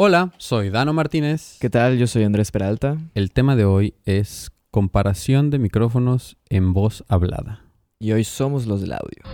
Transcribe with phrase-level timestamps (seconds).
[0.00, 1.58] Hola, soy Dano Martínez.
[1.60, 1.98] ¿Qué tal?
[1.98, 2.98] Yo soy Andrés Peralta.
[3.14, 7.64] El tema de hoy es comparación de micrófonos en voz hablada.
[7.98, 9.24] Y hoy somos los del audio.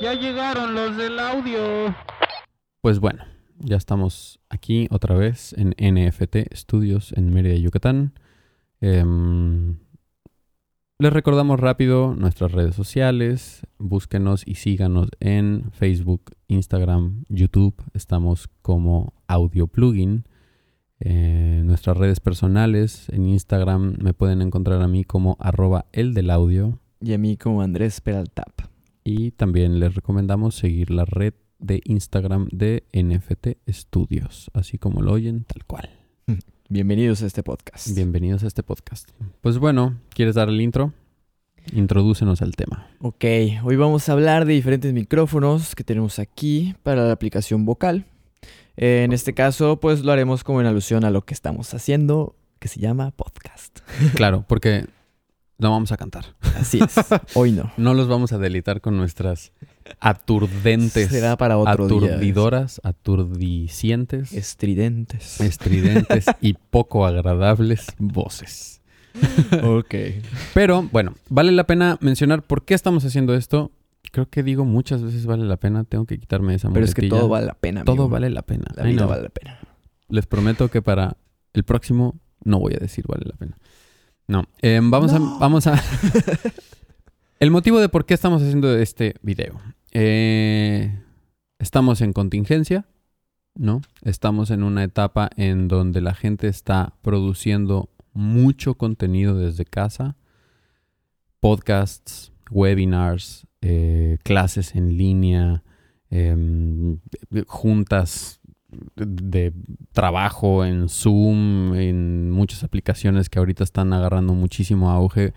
[0.00, 1.94] Ya llegaron los del audio.
[2.80, 3.24] Pues bueno,
[3.58, 8.14] ya estamos aquí otra vez en NFT Studios en Mérida, Yucatán.
[8.80, 9.76] Em,
[10.98, 13.66] les recordamos rápido nuestras redes sociales.
[13.76, 17.74] Búsquenos y síganos en Facebook, Instagram, YouTube.
[17.92, 20.24] Estamos como Audio Plugin.
[21.00, 26.30] Eh, nuestras redes personales en Instagram me pueden encontrar a mí como arroba el del
[26.30, 26.80] audio.
[27.00, 28.62] Y a mí como Andrés Peraltap.
[29.04, 35.12] Y también les recomendamos seguir la red de Instagram de NFT Studios, así como lo
[35.12, 35.90] oyen, tal cual.
[36.68, 37.94] Bienvenidos a este podcast.
[37.94, 39.10] Bienvenidos a este podcast.
[39.40, 40.92] Pues bueno, ¿quieres dar el intro?
[41.72, 42.88] Introdúcenos al tema.
[43.00, 43.24] Ok,
[43.64, 48.06] hoy vamos a hablar de diferentes micrófonos que tenemos aquí para la aplicación vocal.
[48.76, 52.68] En este caso, pues lo haremos como en alusión a lo que estamos haciendo, que
[52.68, 53.80] se llama podcast.
[54.14, 54.86] Claro, porque
[55.58, 56.26] no vamos a cantar.
[56.58, 56.94] Así es.
[57.34, 57.72] Hoy no.
[57.78, 59.52] No los vamos a delitar con nuestras
[60.00, 62.14] aturdentes, Será para otro día.
[62.14, 65.40] aturdidoras, aturdicientes, Estridentes.
[65.40, 68.82] estridentes y poco agradables voces.
[69.62, 69.94] ok.
[70.54, 73.70] Pero bueno, vale la pena mencionar por qué estamos haciendo esto.
[74.12, 75.84] Creo que digo muchas veces vale la pena.
[75.84, 77.84] Tengo que quitarme esa Pero es que todo vale la pena.
[77.84, 78.08] Todo amigo.
[78.08, 78.64] vale la pena.
[78.74, 79.08] La I vida know.
[79.08, 79.58] vale la pena.
[80.08, 81.16] Les prometo que para
[81.52, 83.56] el próximo no voy a decir vale la pena.
[84.28, 85.18] No, eh, vamos a...
[85.18, 85.80] Vamos a...
[87.40, 89.60] el motivo de por qué estamos haciendo este video.
[89.92, 90.98] Eh,
[91.58, 92.86] estamos en contingencia,
[93.54, 93.82] ¿no?
[94.02, 100.16] Estamos en una etapa en donde la gente está produciendo mucho contenido desde casa.
[101.40, 105.62] Podcasts, webinars, eh, clases en línea,
[106.10, 106.98] em,
[107.46, 108.40] juntas
[108.96, 109.52] de
[109.92, 115.34] trabajo en Zoom, en muchas aplicaciones que ahorita están agarrando muchísimo auge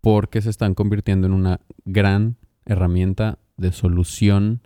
[0.00, 2.36] porque se están convirtiendo en una gran
[2.66, 4.60] herramienta de solución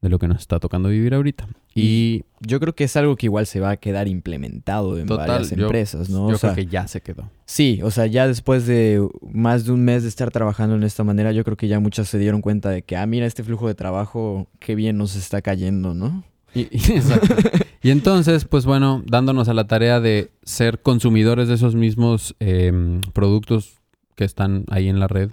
[0.00, 1.48] de lo que nos está tocando vivir ahorita.
[1.74, 5.28] Y Yo creo que es algo que igual se va a quedar implementado en Total,
[5.28, 6.28] varias yo- empresas, ¿no?
[6.28, 7.30] yo O sea, creo que ya se quedó.
[7.46, 11.04] Sí, o sea, ya después de más de un mes de estar trabajando en esta
[11.04, 13.68] manera, yo creo que ya muchas se dieron cuenta de que, ah, mira, este flujo
[13.68, 16.24] de trabajo, qué bien nos está cayendo, ¿no?
[16.54, 17.34] Y, y- exacto.
[17.82, 23.00] Y entonces, pues bueno, dándonos a la tarea de ser consumidores de esos mismos em,
[23.12, 23.74] productos
[24.16, 25.30] que están ahí en la red,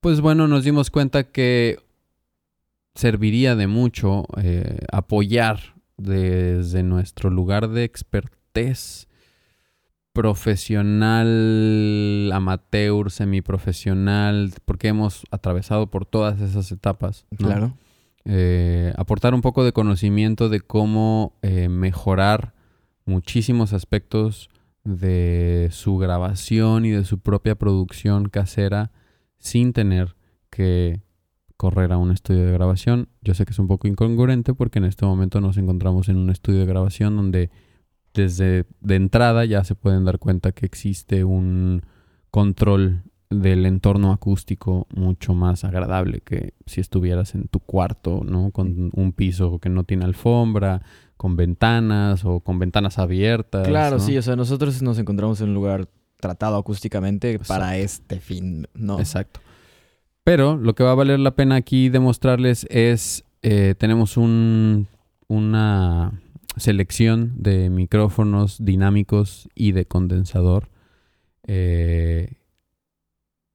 [0.00, 1.78] pues bueno, nos dimos cuenta que
[2.94, 9.08] serviría de mucho eh, apoyar desde nuestro lugar de expertez
[10.12, 11.28] profesional,
[12.32, 17.24] amateur, semiprofesional, porque hemos atravesado por todas esas etapas.
[17.30, 17.46] ¿no?
[17.46, 17.74] Claro.
[18.24, 22.54] eh, aportar un poco de conocimiento de cómo eh, mejorar
[23.04, 24.50] muchísimos aspectos
[24.84, 28.90] de su grabación y de su propia producción casera
[29.38, 30.14] sin tener
[30.50, 31.00] que
[31.62, 33.08] correr a un estudio de grabación.
[33.20, 36.28] Yo sé que es un poco incongruente porque en este momento nos encontramos en un
[36.28, 37.50] estudio de grabación donde
[38.14, 41.82] desde de entrada ya se pueden dar cuenta que existe un
[42.32, 48.50] control del entorno acústico mucho más agradable que si estuvieras en tu cuarto, ¿no?
[48.50, 50.82] Con un piso que no tiene alfombra,
[51.16, 53.68] con ventanas o con ventanas abiertas.
[53.68, 54.02] Claro, ¿no?
[54.02, 58.98] sí, o sea, nosotros nos encontramos en un lugar tratado acústicamente para este fin, ¿no?
[58.98, 59.38] Exacto.
[60.24, 64.86] Pero lo que va a valer la pena aquí demostrarles es, eh, tenemos un,
[65.26, 66.20] una
[66.56, 70.68] selección de micrófonos dinámicos y de condensador.
[71.44, 72.34] Eh,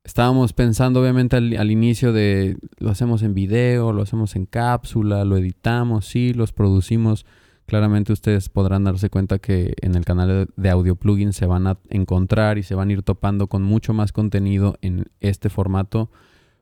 [0.04, 5.24] estábamos pensando obviamente al, al inicio de lo hacemos en video, lo hacemos en cápsula,
[5.24, 7.26] lo editamos, sí, los producimos.
[7.66, 11.78] Claramente ustedes podrán darse cuenta que en el canal de Audio Plugin se van a
[11.90, 16.10] encontrar y se van a ir topando con mucho más contenido en este formato.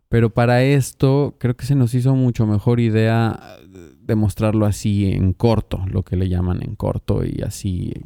[0.10, 5.34] Pero para esto creo que se nos hizo mucho mejor idea eh, demostrarlo así en
[5.34, 8.02] corto, lo que le llaman en corto y así eh,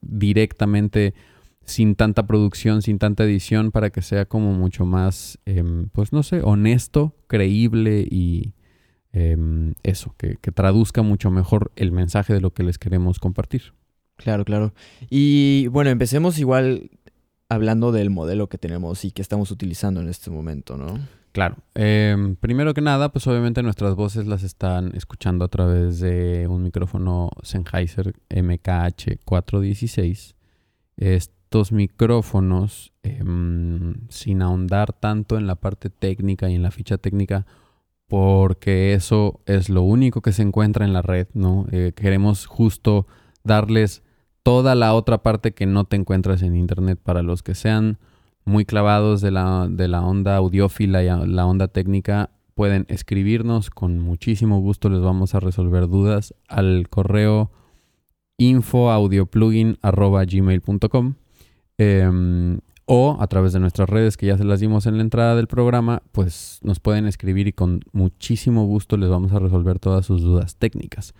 [0.00, 1.14] directamente
[1.64, 6.22] sin tanta producción, sin tanta edición, para que sea como mucho más, em, pues no
[6.22, 8.54] sé, honesto, creíble y
[9.12, 13.74] em, eso, que, que traduzca mucho mejor el mensaje de lo que les queremos compartir.
[14.16, 14.72] Claro, claro.
[15.10, 16.90] Y bueno, empecemos igual
[17.48, 20.98] hablando del modelo que tenemos y que estamos utilizando en este momento, ¿no?
[21.38, 21.56] Claro.
[21.76, 26.64] Em, primero que nada, pues obviamente nuestras voces las están escuchando a través de un
[26.64, 30.34] micrófono Sennheiser MKH416.
[30.96, 37.46] Estos micrófonos, em, sin ahondar tanto en la parte técnica y en la ficha técnica,
[38.08, 41.66] porque eso es lo único que se encuentra en la red, ¿no?
[41.70, 43.06] Eh, queremos justo
[43.44, 44.02] darles
[44.42, 47.98] toda la otra parte que no te encuentras en internet para los que sean
[48.48, 54.00] muy clavados de la, de la onda audiófila y la onda técnica pueden escribirnos con
[54.00, 57.50] muchísimo gusto les vamos a resolver dudas al correo
[58.38, 61.14] infoaudioplugin.gmail.com
[61.78, 62.58] eh,
[62.90, 65.46] o a través de nuestras redes que ya se las dimos en la entrada del
[65.46, 70.22] programa, pues nos pueden escribir y con muchísimo gusto les vamos a resolver todas sus
[70.22, 71.14] dudas técnicas.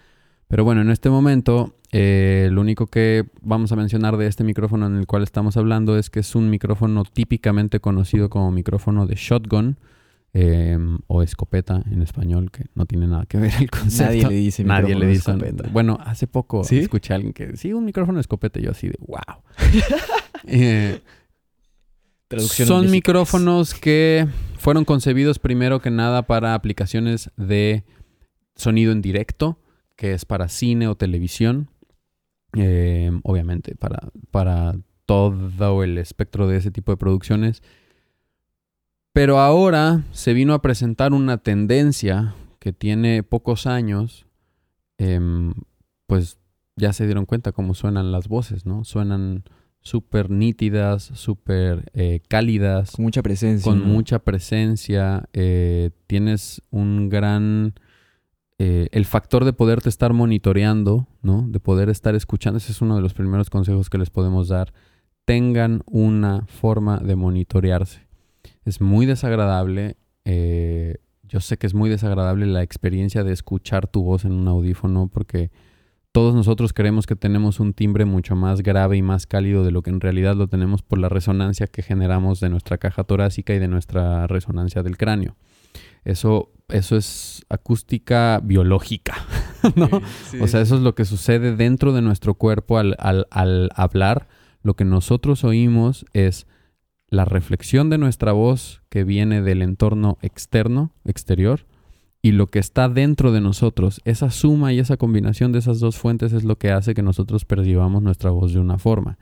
[0.48, 4.86] Pero bueno, en este momento eh, lo único que vamos a mencionar de este micrófono
[4.86, 9.14] en el cual estamos hablando es que es un micrófono típicamente conocido como micrófono de
[9.14, 9.78] shotgun
[10.32, 14.04] em, o escopeta en español, que no tiene nada que ver el concepto.
[14.04, 15.30] Nadie le dice Nadie le dice.
[15.30, 15.68] escopeta.
[15.70, 16.78] Bueno, hace poco ¿Sí?
[16.78, 19.18] escuché a alguien que sí, un micrófono de escopeta y yo así de wow.
[20.50, 21.00] Eh,
[22.38, 24.28] son micrófonos que
[24.58, 27.84] fueron concebidos primero que nada para aplicaciones de
[28.54, 29.58] sonido en directo,
[29.98, 31.68] que es para cine o televisión.
[32.54, 33.98] Eh, obviamente, para,
[34.30, 37.62] para todo el espectro de ese tipo de producciones.
[39.12, 44.24] Pero ahora se vino a presentar una tendencia que tiene pocos años.
[44.98, 45.52] em,
[46.06, 46.38] pues
[46.76, 48.84] ya se dieron cuenta cómo suenan las voces, ¿no?
[48.84, 49.42] Suenan
[49.80, 53.70] súper nítidas, súper eh, cálidas, Con mucha presencia.
[53.70, 53.84] con ¿no?
[53.86, 55.28] mucha presencia.
[55.32, 57.74] eh, tienes un gran...
[58.58, 61.46] eh, el factor de poderte estar monitoreando, ¿no?
[61.48, 62.58] De poder estar escuchando.
[62.58, 64.72] Ese es uno de los primeros consejos que les podemos dar.
[65.24, 68.08] Tengan una forma de monitorearse.
[68.64, 69.96] Es muy desagradable.
[70.24, 74.48] eh, yo sé que es muy desagradable la experiencia de escuchar tu voz en un
[74.48, 75.50] audífono porque
[76.12, 79.82] todos nosotros creemos que tenemos un timbre mucho más grave y más cálido de lo
[79.82, 83.58] que en realidad lo tenemos por la resonancia que generamos de nuestra caja torácica y
[83.58, 85.36] de nuestra resonancia del cráneo.
[86.04, 89.14] Eso, eso es acústica biológica,
[89.76, 89.88] ¿no?
[90.30, 90.38] Sí.
[90.40, 94.28] O sea, eso es lo que sucede dentro de nuestro cuerpo al, al- al hablar.
[94.62, 96.46] Lo que nosotros oímos es
[97.08, 101.64] la reflexión de nuestra voz que viene del entorno externo, exterior,
[102.20, 104.00] y lo que está dentro de nosotros.
[104.04, 107.44] Esa suma y esa combinación de esas dos fuentes es lo que hace que nosotros
[107.44, 109.18] percibamos nuestra voz de una forma.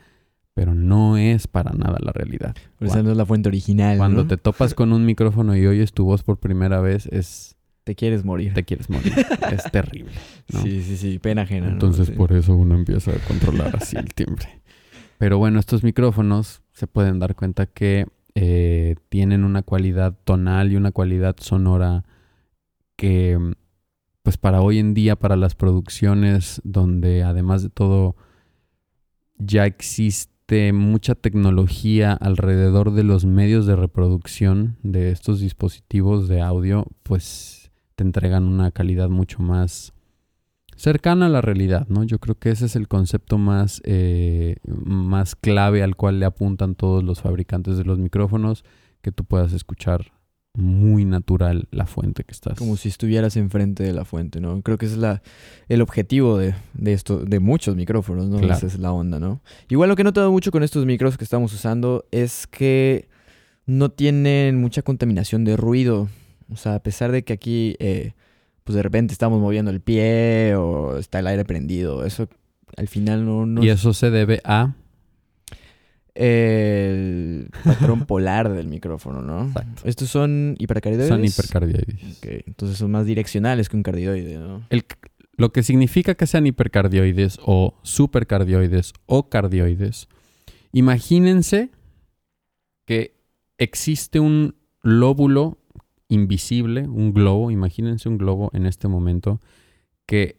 [0.56, 2.56] Pero no es para nada la realidad.
[2.79, 3.99] Pero esa no es la fuente original.
[3.99, 4.26] Cuando ¿no?
[4.26, 8.25] te topas con un micrófono y oyes tu voz por primera vez, es Te quieres
[8.25, 8.55] morir.
[8.55, 9.12] te quieres morir.
[9.53, 10.12] es terrible.
[10.50, 10.62] ¿no?
[10.62, 11.19] Sí, sí, sí.
[11.19, 11.67] Pena ajena.
[11.67, 11.73] ¿no?
[11.75, 12.12] Entonces Sí.
[12.14, 14.62] por eso uno empieza a controlar así el timbre.
[15.19, 20.76] Pero bueno, estos micrófonos se pueden dar cuenta que eh, tienen una cualidad tonal y
[20.76, 22.05] una cualidad sonora
[22.97, 23.38] que
[24.23, 28.17] pues para hoy en día, para las producciones donde además de todo
[29.37, 30.35] ya existe
[30.72, 38.04] mucha tecnología alrededor de los medios de reproducción de estos dispositivos de audio, pues te
[38.04, 39.93] entregan una calidad mucho más
[40.76, 42.04] cercana a la realidad, ¿no?
[42.04, 46.75] Yo creo que ese es el concepto más, eh, más clave al cual le apuntan
[46.75, 48.64] todos los fabricantes de los micrófonos,
[49.02, 50.12] que tú puedas escuchar
[50.56, 52.58] muy natural la fuente que estás.
[52.58, 54.62] Como si estuvieras enfrente de la fuente, ¿no?
[54.62, 55.23] Creo que ese es la,
[55.69, 58.38] el objetivo de, de esto, de muchos micrófonos, ¿no?
[58.38, 58.55] Claro.
[58.55, 59.41] Esa es la onda, ¿no?
[59.69, 63.08] Igual lo que he notado mucho con estos micros que estamos usando es que
[63.67, 66.08] no tienen mucha contaminación de ruido.
[66.50, 68.12] O sea, a pesar de que aquí, eh,
[68.64, 72.29] pues de repente estamos moviendo el pie o está el aire prendido, eso
[72.77, 73.46] al final no...
[73.46, 74.75] no y eso se debe a...
[76.17, 79.46] el patrón polar del micrófono, ¿no?
[79.49, 79.82] Exacto.
[79.85, 81.08] Estos son hipercardioides.
[81.08, 82.19] Son hipercardioides.
[82.19, 84.65] Ok, entonces son más direccionales que un cardioide, ¿no?
[84.70, 84.85] El-
[85.37, 90.08] lo que significa que sean hipercardioides o supercardioides o cardioides,
[90.73, 91.70] imagínense
[92.87, 93.17] que
[93.58, 95.58] existe un lóbulo
[96.08, 99.41] invisible, un globo, imagínense un globo en este momento
[100.06, 100.39] que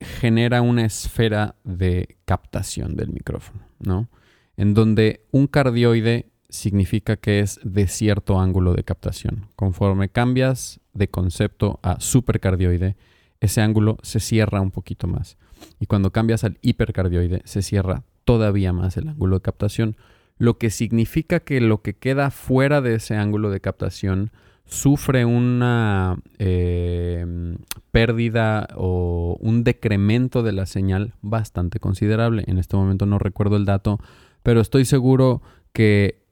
[0.00, 4.08] genera una esfera de captación del micrófono, ¿no?
[4.56, 9.48] En donde un cardioide significa que es de cierto ángulo de captación.
[9.56, 12.96] Conforme cambias de concepto a supercardioide,
[13.40, 15.36] ese ángulo se cierra un poquito más.
[15.80, 19.96] Y cuando cambias al hipercardioide, se cierra todavía más el ángulo de captación,
[20.38, 24.30] lo que significa que lo que queda fuera de ese ángulo de captación
[24.66, 27.56] sufre una eh,
[27.90, 32.44] pérdida o un decremento de la señal bastante considerable.
[32.46, 34.00] En este momento no recuerdo el dato,
[34.44, 36.22] pero estoy seguro que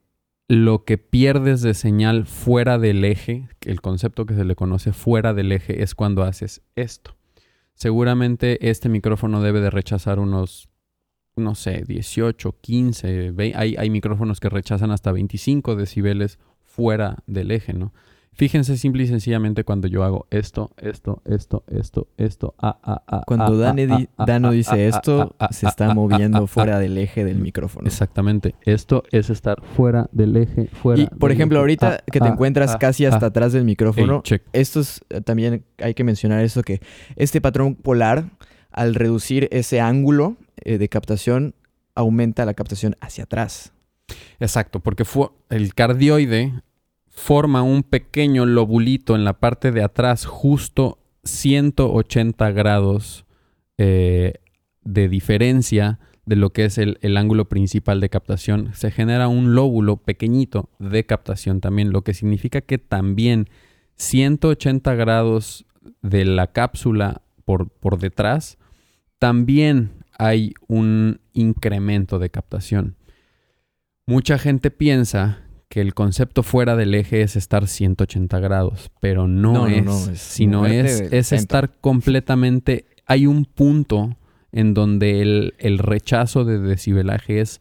[0.47, 5.33] lo que pierdes de señal fuera del eje, el concepto que se le conoce fuera
[5.33, 7.17] del eje, es cuando haces esto.
[7.73, 10.69] Seguramente este micrófono debe de rechazar unos,
[11.35, 17.51] no sé, 18, 15, ve- hay, hay micrófonos que rechazan hasta 25 decibeles fuera del
[17.51, 17.93] eje, ¿no?
[18.35, 23.23] Fíjense simple y sencillamente cuando yo hago esto, esto, esto, esto, esto, ah, ah, ah,
[23.27, 27.87] Cuando Dano dice esto, se está moviendo fuera del eje del micrófono.
[27.87, 28.55] Exactamente.
[28.63, 31.03] Esto es estar fuera del eje, fuera.
[31.03, 31.61] Y, por ejemplo, eje.
[31.61, 35.21] ahorita Ah, que te ah, encuentras ah, casi hasta atrás del micrófono, esto es eh,
[35.21, 36.81] también hay que mencionar eso que
[37.15, 38.31] este patrón polar
[38.71, 41.53] al reducir ese ángulo eh, de captación
[41.93, 43.73] aumenta la captación hacia atrás.
[44.39, 46.53] Exacto, porque fu- el cardioide
[47.13, 53.25] forma un pequeño lobulito en la parte de atrás, justo 180 grados
[53.77, 54.33] eh,
[54.83, 58.71] de diferencia de lo que es el, el ángulo principal de captación.
[58.73, 63.47] Se genera un lóbulo pequeñito de captación también, lo que significa que también
[63.95, 65.65] 180 grados
[66.01, 68.57] de la cápsula por, por detrás,
[69.19, 72.95] también hay un incremento de captación.
[74.05, 75.42] Mucha gente piensa
[75.73, 79.83] que el concepto fuera del eje es estar 180 grados, pero no, No, no, es,
[79.85, 82.85] no, es sino es, es estar completamente...
[83.07, 84.15] Hay un punto
[84.51, 87.59] en donde el, el rechazo de decibelaje es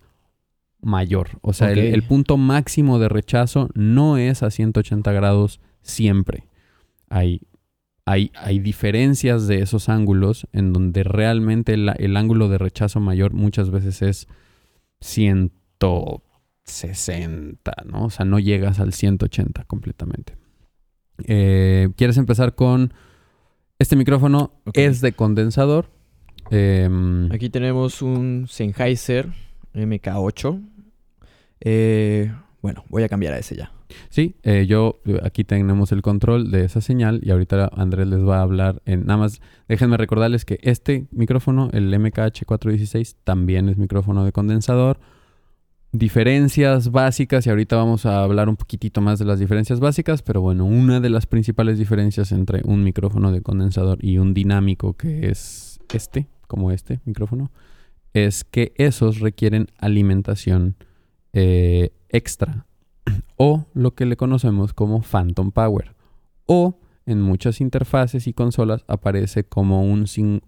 [0.82, 1.38] mayor.
[1.40, 6.44] O sea, el- punto máximo de rechazo no es a 180 grados siempre.
[7.08, 7.40] Hay,
[8.04, 13.32] hay, hay diferencias de esos ángulos en donde realmente la- el ángulo de rechazo mayor
[13.32, 14.28] muchas veces es
[16.64, 18.04] 160, ¿no?
[18.04, 20.36] O sea, no llegas al 180 completamente.
[21.26, 22.92] Eh, ¿Quieres empezar con
[23.78, 24.62] este micrófono?
[24.72, 25.90] Es de condensador.
[26.50, 29.28] Em, Aquí tenemos un Sennheiser
[29.74, 30.60] MK8.
[31.60, 33.72] Eh, bueno, voy a cambiar a ese ya.
[34.08, 38.38] Sí, eh, yo aquí tenemos el control de esa señal y ahorita Andrés les va
[38.38, 44.24] a hablar en nada más déjenme recordarles que este micrófono, el MKH416, también es micrófono
[44.24, 44.98] de condensador.
[45.94, 50.40] Diferencias básicas y ahorita vamos a hablar un poquitito más de las diferencias básicas, pero
[50.40, 55.28] bueno, una de las principales diferencias entre un micrófono de condensador y un dinámico que
[55.28, 57.50] es este, como este micrófono,
[58.14, 60.76] es que esos requieren alimentación
[61.34, 62.66] eh, extra
[63.36, 65.94] o lo que le conocemos como Phantom Power.
[66.46, 70.06] O en muchas interfaces y consolas aparece como un,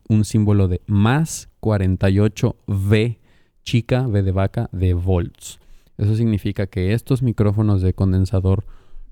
[0.09, 3.19] un símbolo de más 48V
[3.65, 5.59] chica, V de vaca, de volts.
[5.99, 8.65] Eso significa que estos micrófonos de condensador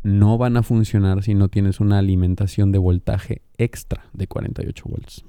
[0.02, 5.24] no van a funcionar si no tienes una alimentación de voltaje extra de 48 volts.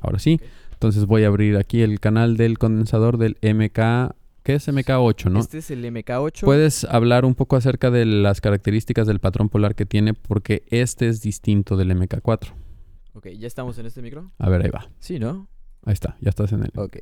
[0.00, 0.40] Ahora sí,
[0.72, 5.40] entonces voy a abrir aquí el canal del condensador del MK, ¿qué es MK8, no?
[5.40, 6.42] Este es el MK8.
[6.42, 10.12] ¿Puedes hablar un poco acerca de las características del patrón polar que tiene?
[10.12, 12.52] Porque este es distinto del MK4.
[13.14, 14.30] Ok, ¿ya estamos en este micro?
[14.38, 14.90] A ver, ahí va.
[14.98, 15.48] Sí, ¿no?
[15.86, 16.72] Ahí está, ya estás en el...
[16.76, 16.98] Ok.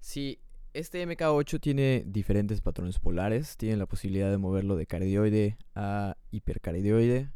[0.00, 0.40] Sí,
[0.74, 3.56] este MK8 tiene diferentes patrones polares.
[3.56, 7.30] Tiene la posibilidad de moverlo de cardioide a hipercardioide,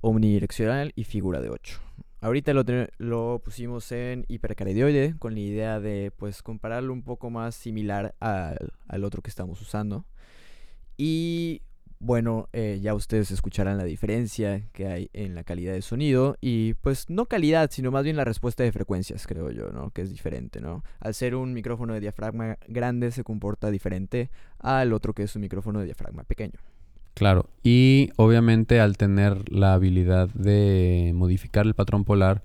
[0.00, 1.80] omnidireccional y figura de 8.
[2.22, 2.64] Ahorita lo,
[2.98, 8.72] lo pusimos en hipercardioide con la idea de pues compararlo un poco más similar al,
[8.88, 10.04] al otro que estamos usando.
[10.96, 11.62] Y
[12.00, 16.74] bueno, eh, ya ustedes escucharán la diferencia que hay en la calidad de sonido y
[16.74, 19.90] pues no calidad, sino más bien la respuesta de frecuencias, creo yo, ¿no?
[19.90, 20.82] Que es diferente, ¿no?
[20.98, 25.42] Al ser un micrófono de diafragma grande se comporta diferente al otro que es un
[25.42, 26.58] micrófono de diafragma pequeño.
[27.12, 27.50] Claro.
[27.62, 32.42] Y obviamente al tener la habilidad de modificar el patrón polar,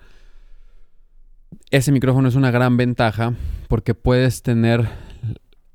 [1.72, 3.34] ese micrófono es una gran ventaja
[3.70, 4.90] porque puedes tener,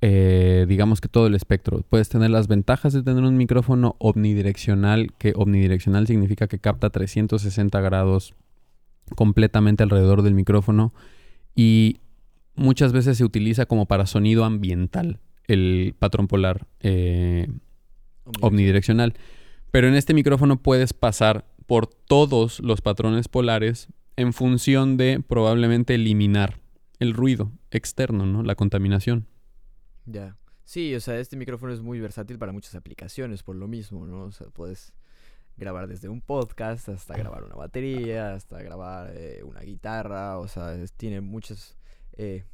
[0.03, 1.83] eh, digamos que todo el espectro.
[1.89, 7.81] Puedes tener las ventajas de tener un micrófono omnidireccional, que omnidireccional significa que capta 360
[7.81, 8.35] grados
[9.15, 10.93] completamente alrededor del micrófono
[11.55, 11.99] y
[12.55, 17.49] muchas veces se utiliza como para sonido ambiental el patrón polar eh,
[18.41, 19.15] omnidireccional.
[19.71, 25.95] Pero en este micrófono puedes pasar por todos los patrones polares en función de probablemente
[25.95, 26.61] eliminar
[26.99, 28.43] el ruido externo, ¿no?
[28.43, 29.27] La contaminación.
[30.07, 30.37] Ya.
[30.65, 34.25] Sí, o sea, este micrófono es muy versátil para muchas aplicaciones, por lo mismo, ¿no?
[34.25, 34.93] O sea, puedes
[35.57, 40.75] grabar desde un podcast hasta grabar una batería, hasta grabar eh, una guitarra, o sea,
[40.75, 41.77] es- tiene muchas
[42.17, 42.45] eh,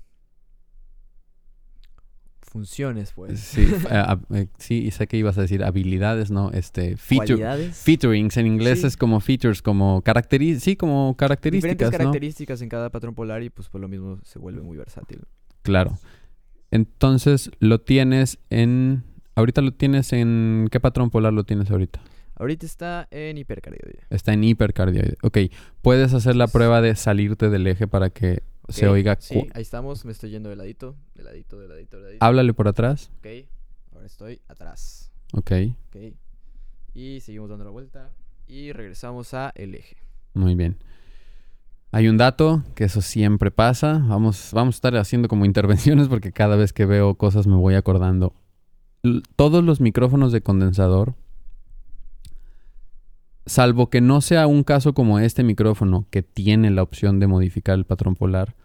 [2.40, 3.40] funciones, pues.
[3.40, 6.50] Sí, a- eh, sí, y sé que ibas a decir habilidades, ¿no?
[6.52, 8.86] Este, feature, featurings en inglés Sí.
[8.86, 11.98] es como features, como características, sí, como Diferentes características, ¿no?
[11.98, 15.22] características en cada patrón polar y pues por lo mismo se vuelve muy versátil.
[15.62, 15.98] Claro.
[16.76, 19.02] Entonces lo tienes en,
[19.34, 22.00] ahorita lo tienes en, ¿qué patrón polar lo tienes ahorita?
[22.34, 24.00] Ahorita está en hipercardioide.
[24.10, 25.16] Está en hipercardioide.
[25.22, 25.38] Ok,
[25.80, 29.16] puedes hacer la prueba de salirte del eje para que se oiga.
[29.18, 32.24] Sí, ahí estamos, me estoy yendo de ladito, de ladito, de ladito, de ladito.
[32.24, 33.10] Háblale por atrás.
[33.20, 33.26] Ok,
[33.94, 35.10] ahora estoy atrás.
[35.32, 35.52] Ok.
[35.88, 35.96] Ok.
[36.94, 38.10] Y seguimos dando la vuelta.
[38.46, 39.96] Y regresamos a el eje.
[40.34, 40.76] Muy bien.
[41.92, 44.04] Hay un dato, que eso siempre pasa.
[44.06, 47.74] Vamos, vamos a estar haciendo como intervenciones porque cada vez que veo cosas me voy
[47.74, 48.34] acordando.
[49.36, 51.14] Todos los micrófonos de condensador,
[53.46, 57.76] salvo que no sea un caso como este micrófono que tiene la opción de modificar
[57.76, 58.56] el patrón polar,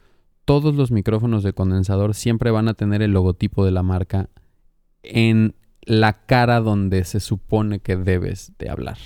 [0.46, 4.30] todos los micrófonos de condensador siempre van a tener el logotipo de la marca
[5.04, 8.98] en la cara donde se supone que debes de hablar.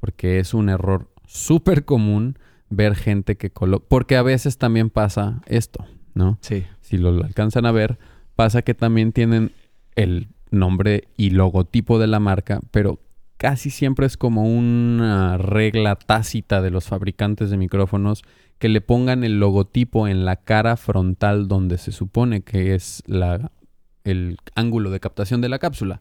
[0.00, 2.38] Porque es un error súper común
[2.74, 3.84] ver gente que coloca...
[3.88, 6.38] Porque a veces también pasa esto, ¿no?
[6.40, 6.64] Sí.
[6.80, 7.98] Si lo alcanzan a ver,
[8.34, 9.52] pasa que también tienen
[9.94, 13.00] el nombre y logotipo de la marca, pero
[13.36, 18.22] casi siempre es como una regla tácita de los fabricantes de micrófonos
[18.58, 23.50] que le pongan el logotipo en la cara frontal donde se supone que es la,
[24.04, 26.00] el ángulo de captación de la cápsula.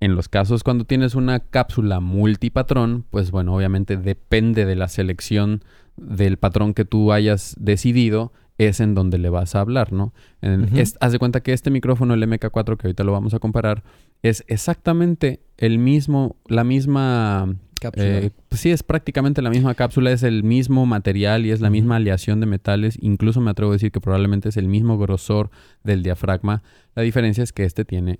[0.00, 5.62] En los casos cuando tienes una cápsula multipatrón, pues bueno, obviamente depende de la selección
[5.96, 10.12] del patrón que tú hayas decidido, es en donde le vas a hablar, ¿no?
[10.40, 10.78] En- Ujú.
[10.78, 13.82] es- haz de cuenta que este micrófono, el MK4, que ahorita lo vamos a comparar,
[14.22, 18.06] es exactamente el mismo, la misma Cápsula.
[18.06, 21.70] eh, pues sí, es prácticamente la misma cápsula, es el mismo material y es la
[21.70, 22.98] misma aleación de metales.
[23.00, 25.50] Incluso me atrevo a decir que probablemente es el mismo grosor
[25.82, 26.62] del diafragma.
[26.94, 28.18] La diferencia es que este tiene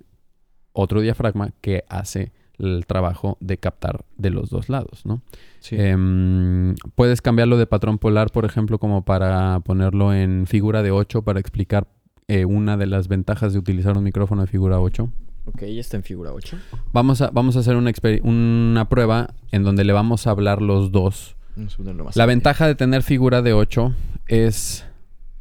[0.73, 5.21] otro diafragma que hace el trabajo de captar de los dos lados, ¿no?
[5.59, 5.75] sí.
[5.79, 11.23] Em, puedes cambiarlo de patrón polar, por ejemplo, como para ponerlo en figura de 8
[11.23, 11.87] para explicar
[12.27, 15.09] eh, una de las ventajas de utilizar un micrófono de figura 8.
[15.45, 16.57] ok, ya está en figura 8.
[16.93, 17.91] Vamos a, vamos a hacer una,
[18.23, 21.35] una prueba en donde le vamos a hablar los dos.
[21.55, 23.93] Más La ventaja de tener figura de 8
[24.27, 24.85] es,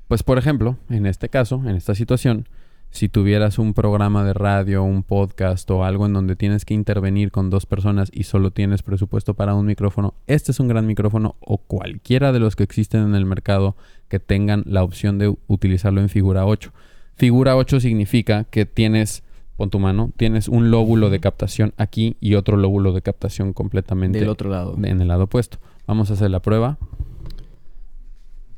[0.08, 2.48] pues por ejemplo, en este caso, en esta situación,
[2.90, 7.30] si tuvieras un programa de radio, un podcast o algo en donde tienes que intervenir
[7.30, 11.36] con dos personas y solo tienes presupuesto para un micrófono, este es un gran micrófono
[11.40, 13.76] o cualquiera de los que existen en el mercado
[14.08, 16.72] que tengan la opción de utilizarlo en figura 8.
[17.14, 19.22] Figura 8 significa que tienes,
[19.56, 24.18] pon tu mano, tienes un lóbulo de captación aquí y otro lóbulo de captación completamente
[24.18, 24.76] Del otro lado.
[24.82, 25.58] en el lado opuesto.
[25.86, 26.78] Vamos a hacer la prueba.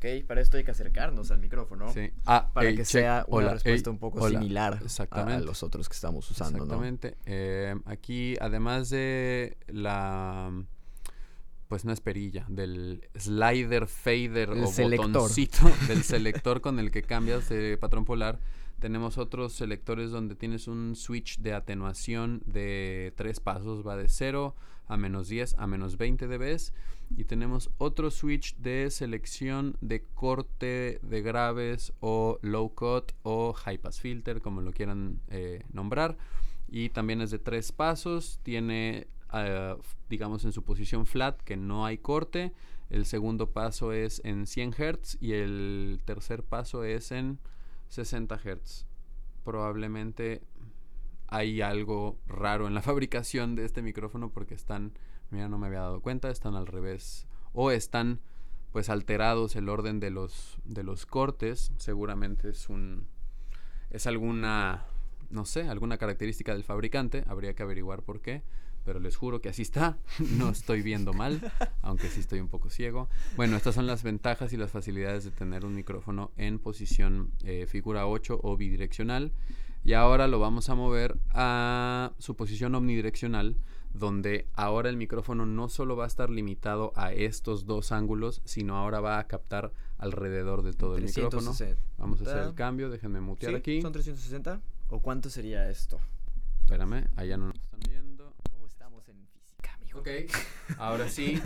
[0.03, 1.85] Ok, para esto hay que acercarnos al micrófono.
[2.25, 2.85] Ah, Para que check.
[2.85, 4.37] sea una Hola, respuesta un poco hola.
[4.39, 5.43] similar a- Exactamente.
[5.43, 6.63] a, los otros que estamos usando, ¿no?
[6.65, 7.15] Exactamente.
[7.25, 10.51] Eh, aquí, además de la.
[11.69, 15.07] Pues no es perilla, del slider, fader El o selector.
[15.11, 18.39] botoncito del selector con el que cambias de patrón polar.
[18.79, 24.53] Tenemos otros selectores donde tienes un switch de atenuación de tres pasos, va de 0
[24.87, 26.57] a menos 10 a menos 20 dB.
[27.15, 33.77] Y tenemos otro switch de selección de corte de graves o low cut o high
[33.77, 36.17] pass filter, como lo quieran eh, nombrar.
[36.67, 38.39] Y también es de tres pasos.
[38.43, 39.75] Tiene, eh,
[40.09, 42.51] digamos, en su posición flat, que no hay corte.
[42.89, 47.39] El segundo paso es en 100 Hz y el tercer paso es en
[47.89, 48.85] 60 Hz.
[49.43, 50.41] Probablemente
[51.33, 54.93] hay algo raro en la fabricación de este micrófono porque están,
[55.31, 58.21] mira, no me había dado cuenta, están al revés o están
[58.71, 63.07] pues alterados el orden de los de los cortes, seguramente es un
[63.89, 64.85] es alguna
[65.29, 68.43] no sé, alguna característica del fabricante, habría que averiguar por qué,
[68.85, 69.97] pero les juro que así está,
[70.37, 73.09] no estoy viendo mal, aunque sí estoy un poco ciego.
[73.35, 77.65] Bueno, estas son las ventajas y las facilidades de tener un micrófono en posición eh,
[77.67, 79.31] figura 8 o bidireccional.
[79.83, 83.57] Y ahora lo vamos a mover a su posición omnidireccional,
[83.93, 88.77] donde ahora el micrófono no solo va a estar limitado a estos dos ángulos, sino
[88.77, 91.51] ahora va a captar alrededor de todo el micrófono.
[91.51, 91.81] 360.
[91.97, 93.57] Vamos a hacer el cambio, déjenme mutear ¿Sí?
[93.57, 93.81] aquí.
[93.81, 94.61] ¿Son 360?
[94.89, 95.99] ¿O cuánto sería esto?
[96.61, 98.12] Espérame, allá no nos están viendo.
[99.95, 100.07] Ok,
[100.77, 101.41] ahora sí.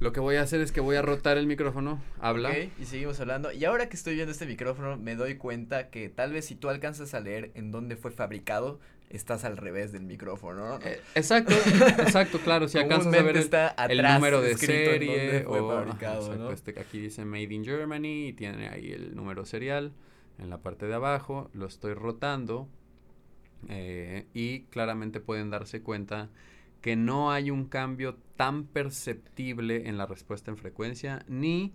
[0.00, 2.02] Lo que voy a hacer es que voy a rotar el micrófono.
[2.20, 2.50] Habla.
[2.50, 3.52] Ok, y seguimos hablando.
[3.52, 6.68] Y ahora que estoy viendo este micrófono, me doy cuenta que tal vez si tú
[6.68, 10.84] alcanzas a leer en dónde fue fabricado, estás al revés del micrófono, ¿no?
[10.84, 11.54] Eh, exacto,
[11.98, 12.68] exacto, claro.
[12.68, 16.20] Si alcanzas a ver el, está el atrás número de serie fue o ajá, fabricado,
[16.22, 16.50] exacto, ¿no?
[16.50, 19.92] este, aquí dice Made in Germany y tiene ahí el número serial
[20.38, 21.48] en la parte de abajo.
[21.54, 22.68] Lo estoy rotando
[23.68, 26.28] eh, y claramente pueden darse cuenta
[26.84, 31.72] que no hay un cambio tan perceptible en la respuesta en frecuencia ni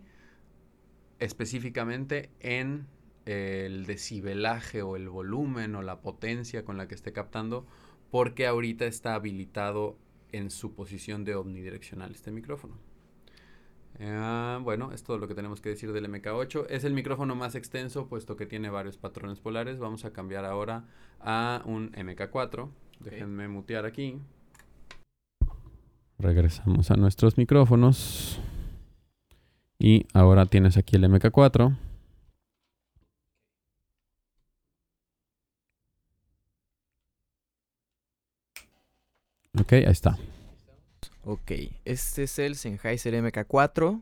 [1.18, 2.86] específicamente en
[3.26, 7.66] el decibelaje o el volumen o la potencia con la que esté captando
[8.12, 9.98] porque ahorita está habilitado
[10.32, 12.78] en su posición de omnidireccional este micrófono.
[14.00, 16.68] Ah, bueno, es todo lo que tenemos que decir del MK8.
[16.70, 19.80] Es el micrófono más extenso puesto que tiene varios patrones polares.
[19.80, 20.86] Vamos a cambiar ahora
[21.20, 22.70] a un MK4.
[23.00, 24.22] Déjenme mutear aquí.
[26.20, 28.40] Regresamos a nuestros micrófonos.
[29.80, 31.78] Y ahora tienes aquí el MK4.
[39.60, 40.18] Ok, ahí está.
[41.24, 41.52] Ok,
[41.86, 44.02] este es el Sennheiser MK4.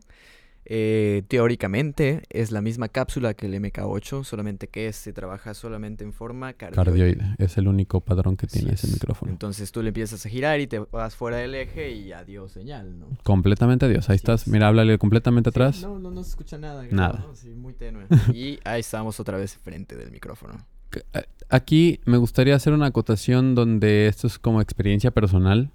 [0.70, 6.12] Eh, teóricamente es la misma cápsula que el MK8, solamente que este trabaja solamente en
[6.12, 6.76] forma cardioide.
[7.16, 7.34] Cardioide.
[7.38, 8.92] Es el único padrón que tiene ese es.
[8.92, 9.32] micrófono.
[9.32, 12.98] Entonces tú le empiezas a girar y te vas fuera del eje y adiós señal,
[13.00, 13.06] ¿no?
[13.24, 14.10] Completamente adiós.
[14.10, 14.42] Ahí estás.
[14.42, 14.48] es.
[14.48, 15.80] Mira, háblale completamente atrás.
[15.80, 16.84] No, no, no se escucha nada.
[16.90, 17.24] Nada.
[17.26, 17.34] ¿no?
[17.34, 18.04] Sí, muy tenue.
[18.34, 20.66] y ahí estamos otra vez frente del micrófono.
[21.14, 25.70] A- Aquí me gustaría hacer una acotación donde esto es como experiencia personal.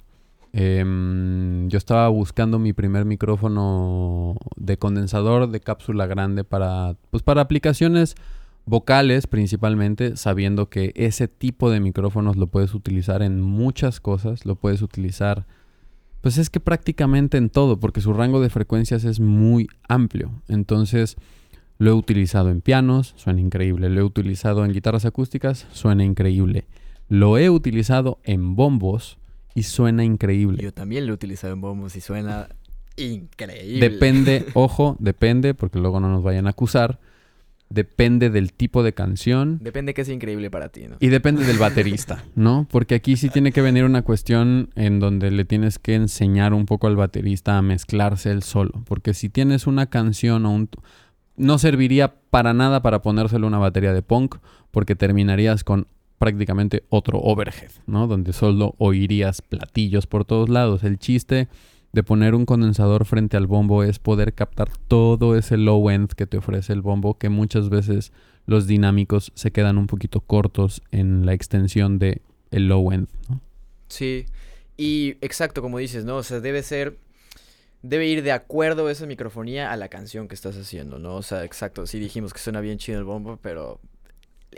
[0.55, 7.41] Em, yo estaba buscando mi primer micrófono de condensador de cápsula grande para, pues para
[7.41, 8.15] aplicaciones
[8.65, 14.55] vocales principalmente, sabiendo que ese tipo de micrófonos lo puedes utilizar en muchas cosas, lo
[14.55, 15.47] puedes utilizar,
[16.21, 20.43] pues es que prácticamente en todo, porque su rango de frecuencias es muy amplio.
[20.47, 21.17] Entonces,
[21.79, 23.89] lo he utilizado en pianos, suena increíble.
[23.89, 26.65] Lo he utilizado en guitarras acústicas, suena increíble.
[27.09, 29.17] Lo he utilizado en bombos
[29.53, 30.61] y suena increíble.
[30.61, 32.49] Yo también lo he utilizado en bombos y suena
[32.97, 33.89] increíble.
[33.89, 36.99] Depende, ojo, depende, porque luego no nos vayan a acusar.
[37.69, 40.97] Depende del tipo de canción Depende que es increíble para ti, ¿no?
[40.99, 42.67] y depende del baterista, ¿no?
[42.69, 46.67] Porque aquí sí tiene que venir una cuestión en donde le tienes que enseñar un
[46.67, 48.83] poco al baterista a mezclarse él solo.
[48.85, 50.69] Porque si tienes una canción o un...
[51.35, 54.35] No serviría para nada para ponérselo una batería de punk,
[54.69, 55.87] porque terminarías con
[56.23, 58.07] prácticamente otro overhead, ¿no?
[58.07, 60.85] Donde solo oirías platillos por todos lados.
[60.85, 61.49] El chiste
[61.91, 66.25] de poner un condensador frente al bombo es poder captar todo ese low end que
[66.25, 68.13] te ofrece el bombo, que muchas veces
[68.45, 73.41] los dinámicos se quedan un poquito cortos en la extensión de el low end, ¿no?
[73.89, 74.25] Sí.
[74.77, 76.15] Y exacto, como dices, ¿no?
[76.15, 76.99] O sea, debe ser.
[77.81, 81.15] Debe ir de acuerdo esa microfonía a la canción que estás haciendo, ¿no?
[81.15, 81.85] O sea, exacto.
[81.85, 83.81] Sí dijimos que suena bien chido el bombo, pero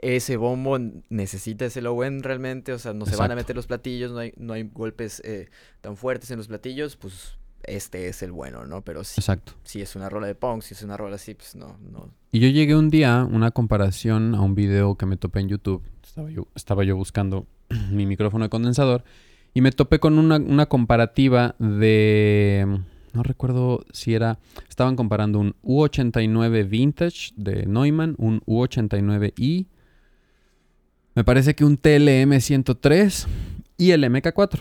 [0.01, 0.77] ese bombo
[1.09, 2.73] necesita ese low end realmente.
[2.73, 5.49] O sea, no se van a meter los platillos, no hay, no hay golpes eh,
[5.81, 8.83] tan fuertes en los platillos, pues este es el bueno, ¿no?
[8.83, 9.53] Pero si, Exacto.
[9.63, 12.11] si es una rola de punk, si es una rola así, pues no, no.
[12.31, 15.83] Y yo llegué un día, una comparación a un video que me topé en YouTube.
[16.03, 17.47] Estaba yo, estaba yo buscando
[17.91, 19.03] mi micrófono de condensador
[19.53, 22.81] y me topé con una, una comparativa de...
[23.13, 24.37] No recuerdo si era...
[24.67, 29.67] Estaban comparando un U89 Vintage de Neumann, un U89i,
[31.15, 33.27] me parece que un TLM 103
[33.77, 34.59] y el MK4.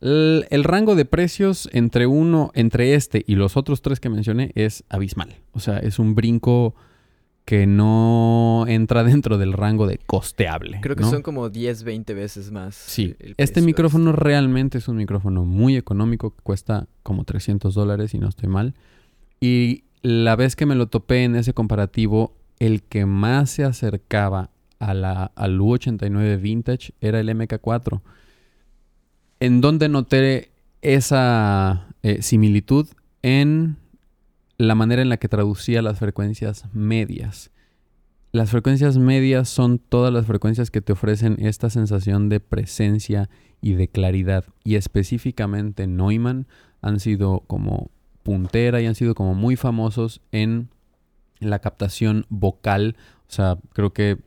[0.00, 4.52] El, el rango de precios entre uno, entre este y los otros tres que mencioné
[4.54, 5.36] es abismal.
[5.52, 6.74] O sea, es un brinco
[7.48, 10.80] que no entra dentro del rango de costeable.
[10.82, 11.10] Creo que ¿no?
[11.10, 12.74] son como 10, 20 veces más.
[12.74, 18.18] Sí, este micrófono realmente es un micrófono muy económico que cuesta como 300 dólares, si
[18.18, 18.74] no estoy mal.
[19.40, 24.50] Y la vez que me lo topé en ese comparativo, el que más se acercaba
[24.78, 28.00] a la, al U89 Vintage era el MK4.
[29.40, 30.50] En donde noté
[30.82, 32.88] esa eh, similitud
[33.22, 33.76] en
[34.56, 37.50] la manera en la que traducía las frecuencias medias.
[38.32, 43.30] Las frecuencias medias son todas las frecuencias que te ofrecen esta sensación de presencia
[43.62, 44.44] y de claridad.
[44.64, 46.46] Y específicamente Neumann
[46.82, 47.90] han sido como
[48.22, 50.68] puntera y han sido como muy famosos en
[51.40, 52.96] la captación vocal.
[53.28, 54.18] O sea, creo que.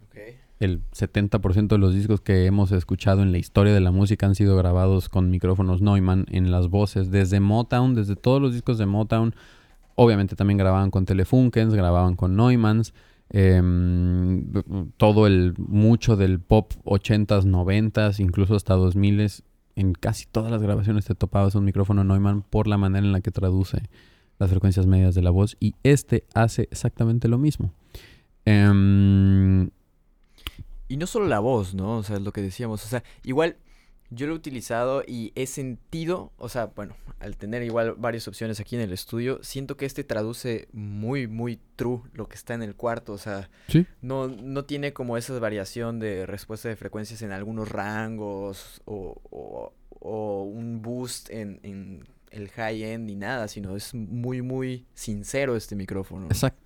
[0.62, 4.36] El 70% de los discos que hemos escuchado en la historia de la música han
[4.36, 8.86] sido grabados con micrófonos Neumann en las voces, desde Motown, desde todos los discos de
[8.86, 9.34] Motown.
[9.95, 12.93] Obviamente también grababan con Telefunkens, grababan con Neumanns.
[13.34, 14.52] em,
[14.97, 19.43] todo el, mucho del pop 80s, 90s, incluso hasta 2000s.
[19.76, 23.21] En casi todas las grabaciones te topabas un micrófono Neumann por la manera en la
[23.21, 23.84] que traduce
[24.38, 25.56] las frecuencias medias de la voz.
[25.60, 27.74] Y este hace exactamente lo mismo.
[28.45, 29.69] Em,
[30.92, 31.98] Y no solo la voz, ¿no?
[31.98, 32.84] O sea, es lo que decíamos.
[32.84, 33.56] O sea, igual
[34.10, 38.60] yo lo he utilizado y he sentido, o sea, bueno, al tener igual varias opciones
[38.60, 42.62] aquí en el estudio, siento que este traduce muy, muy true lo que está en
[42.62, 43.14] el cuarto.
[43.14, 43.86] O sea, Sí.
[44.02, 49.74] no, no tiene como esa variación de respuesta de frecuencias en algunos rangos o, o-
[50.04, 55.76] o un boost en, en el high-end ni nada, sino es muy, muy sincero este
[55.78, 56.26] micrófono.
[56.26, 56.60] Exacto.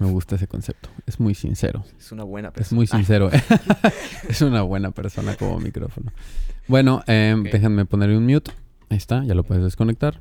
[0.00, 0.88] Es- Me gusta ese concepto.
[1.06, 1.84] Es muy sincero.
[1.98, 2.76] Es una buena Es persona.
[2.76, 3.30] muy sincero.
[4.28, 6.12] es una buena persona como micrófono.
[6.68, 8.50] Bueno, em, déjenme ponerle un mute.
[8.88, 10.20] Ahí está, ya lo puedes desconectar.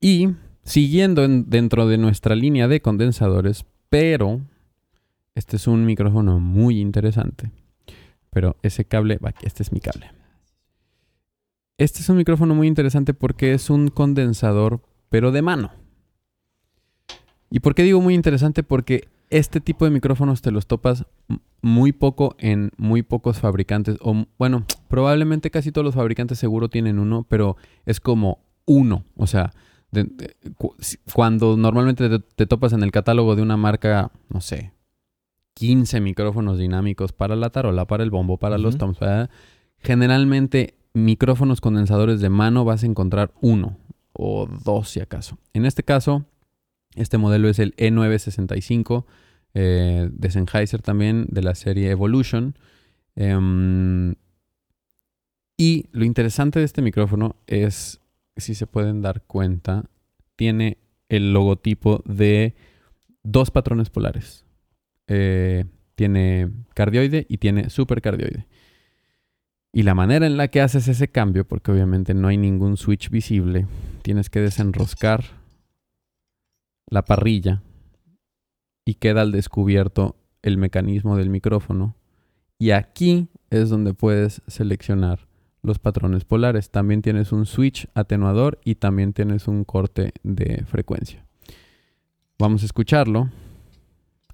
[0.00, 0.30] Y
[0.64, 4.40] siguiendo en- dentro de nuestra línea de condensadores, pero
[5.34, 7.50] este es un micrófono muy interesante.
[8.30, 10.10] Pero ese cable, va, aquí, este es mi cable.
[11.78, 15.72] Este es un micrófono muy interesante porque es un condensador, pero de mano.
[17.52, 18.62] ¿Y por qué digo muy interesante?
[18.62, 21.04] Porque este tipo de micrófonos te los topas
[21.60, 23.98] muy poco en muy pocos fabricantes.
[24.00, 29.04] O bueno, probablemente casi todos los fabricantes seguro tienen uno, pero es como uno.
[29.16, 29.52] O sea,
[31.12, 34.72] cuando normalmente te, topas en el catálogo de una marca, no sé,
[35.52, 38.98] 15 micrófonos dinámicos para la tarola, para el bombo, para los toms,
[39.76, 43.76] generalmente micrófonos condensadores de mano vas a encontrar uno
[44.14, 45.36] o dos si acaso.
[45.52, 46.24] En este caso,
[46.94, 49.04] este modelo es el E965
[49.54, 52.56] eh, de Sennheiser también, de la serie Evolution.
[53.16, 54.14] Em,
[55.56, 58.00] y lo interesante de este micrófono es,
[58.36, 59.84] si se pueden dar cuenta,
[60.36, 60.78] tiene
[61.08, 62.54] el logotipo de
[63.22, 64.44] dos patrones polares.
[65.06, 68.46] Eh, tiene cardioide y tiene supercardioide.
[69.74, 73.08] Y la manera en la que haces ese cambio, porque obviamente no hay ningún switch
[73.08, 73.66] visible,
[74.02, 75.41] tienes que desenroscar
[76.92, 77.62] la parrilla
[78.84, 81.96] y queda al descubierto el mecanismo del micrófono.
[82.58, 85.26] Y aquí es donde puedes seleccionar
[85.62, 86.70] los patrones polares.
[86.70, 91.24] También tienes un switch atenuador y también tienes un corte de frecuencia.
[92.38, 93.30] Vamos a escucharlo.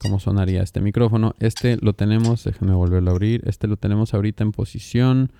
[0.00, 1.36] ¿Cómo sonaría este micrófono?
[1.38, 3.42] Este lo tenemos, déjenme volverlo a abrir.
[3.46, 5.30] Este lo tenemos ahorita en posición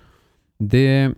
[0.57, 1.15] de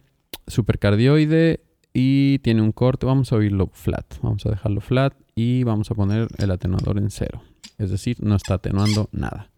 [0.48, 1.62] supercardioide
[1.94, 3.06] y tiene un corte.
[3.06, 4.06] Vamos a oírlo flat.
[4.22, 7.42] Vamos a dejarlo flat y vamos a poner el atenuador en cero.
[7.78, 9.50] Es decir, no está atenuando nada.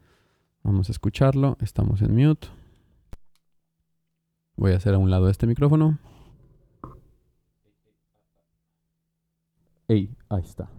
[0.64, 1.58] Vamos a escucharlo.
[1.62, 2.48] Estamos en mute.
[4.56, 6.00] Voy a hacer a un lado este micrófono.
[9.88, 10.70] Ey, ahí está.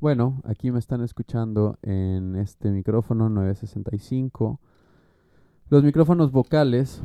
[0.00, 4.60] Bueno, aquí me están escuchando en este micrófono 965.
[5.68, 7.02] Los micrófonos vocales,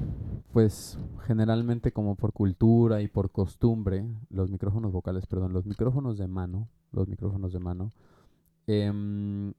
[0.56, 6.30] pues generalmente como por cultura y por costumbre, los micrófonos vocales, perdón, los micrófonos de
[6.30, 7.92] mano, los micrófonos de mano,
[8.66, 9.52] em,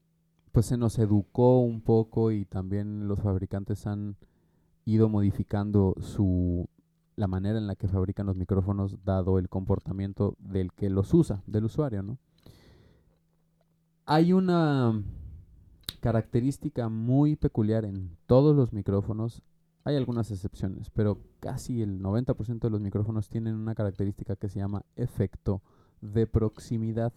[0.51, 4.15] pues se nos educó un poco y también los fabricantes han
[4.85, 6.67] ido modificando su
[7.15, 11.43] la manera en la que fabrican los micrófonos dado el comportamiento del que los usa,
[11.45, 12.17] del usuario, ¿no?
[14.07, 14.99] Hay una
[15.99, 19.43] característica muy peculiar en todos los micrófonos.
[19.87, 24.59] Hay algunas excepciones, pero casi el 90% de los micrófonos tienen una característica que se
[24.59, 25.61] llama efecto
[26.01, 27.13] de proximidad.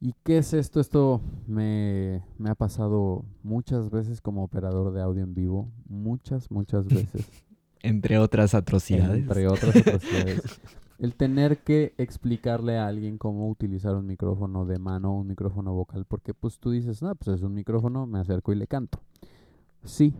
[0.00, 0.78] ¿Y qué es esto?
[0.78, 5.68] Esto me, ha pasado muchas veces como operador de audio en vivo.
[5.88, 7.28] Muchas, muchas veces.
[7.82, 9.22] Entre otras atrocidades.
[9.22, 10.60] Entre otras atrocidades.
[11.00, 16.04] el tener que explicarle a alguien cómo utilizar un micrófono de mano un micrófono vocal,
[16.04, 19.00] porque pues tú dices, no, pues es un micrófono, me acerco y le canto.
[19.82, 20.14] Sí,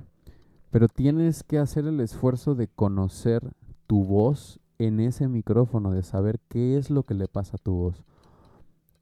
[0.71, 3.53] pero tienes que hacer el esfuerzo de conocer
[3.87, 7.73] tu voz en ese micrófono, de saber qué es lo que le pasa a tu
[7.73, 8.05] voz.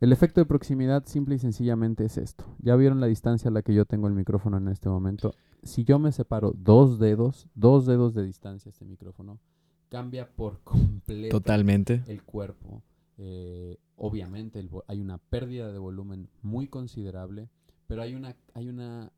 [0.00, 2.44] El efecto de proximidad simple y sencillamente es esto.
[2.60, 5.34] Ya vieron la distancia a la que yo tengo el micrófono en este momento.
[5.62, 9.40] Si yo me separo dos dedos, dos dedos de distancia este micrófono,
[9.88, 12.04] cambia por completo Totalmente.
[12.06, 12.82] el cuerpo.
[13.16, 17.48] Eh, obviamente hay una pérdida de volumen muy considerable,
[17.88, 19.10] pero hay una, hay una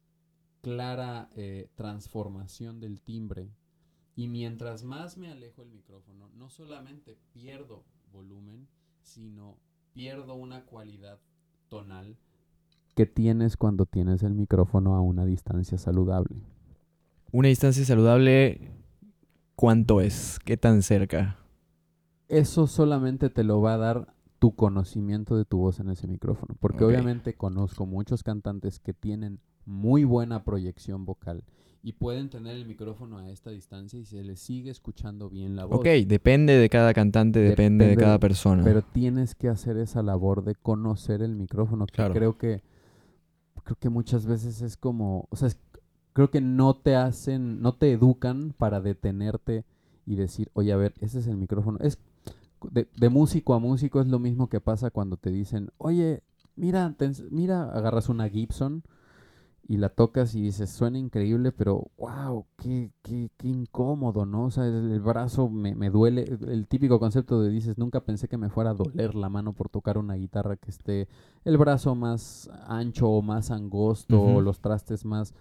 [0.60, 3.50] clara eh, transformación del timbre.
[4.16, 8.68] Y mientras más me alejo el micrófono, no solamente pierdo volumen,
[9.02, 9.56] sino
[9.92, 11.18] pierdo una cualidad
[11.68, 12.16] tonal
[12.94, 16.42] que tienes cuando tienes el micrófono a una distancia saludable.
[17.32, 18.80] Una distancia saludable
[19.60, 20.38] ¿Cuánto es?
[20.42, 21.36] ¿Qué tan cerca?
[22.28, 26.56] Eso solamente te lo va a dar tu conocimiento de tu voz en ese micrófono.
[26.58, 31.42] Porque obviamente conozco muchos cantantes que tienen muy buena proyección vocal
[31.82, 35.64] y pueden tener el micrófono a esta distancia y se les sigue escuchando bien la
[35.64, 35.78] voz.
[35.78, 38.62] Ok, depende de cada cantante, depende, de cada persona.
[38.64, 41.86] Pero tienes que hacer esa labor de conocer el micrófono.
[41.86, 42.12] claro.
[42.12, 42.62] creo que
[43.64, 45.58] creo que muchas veces es como, o sea, es,
[46.12, 49.64] creo que no te hacen, no te educan para detenerte
[50.06, 51.78] y decir, oye, a ver, ese es el micrófono.
[51.80, 51.98] Es
[52.70, 56.22] de, músico a músico es lo mismo que pasa cuando te dicen, oye,
[56.56, 56.94] mira,
[57.30, 58.82] mira, agarras una Gibson
[59.66, 64.46] y la tocas y dices, suena increíble, pero wow, qué, qué, qué incómodo, ¿no?
[64.46, 66.24] O sea, el, brazo me, me, duele.
[66.48, 69.68] El típico concepto de dices, nunca pensé que me fuera a doler la mano por
[69.68, 71.08] tocar una guitarra que esté
[71.44, 75.34] el brazo más ancho o más angosto o los trastes más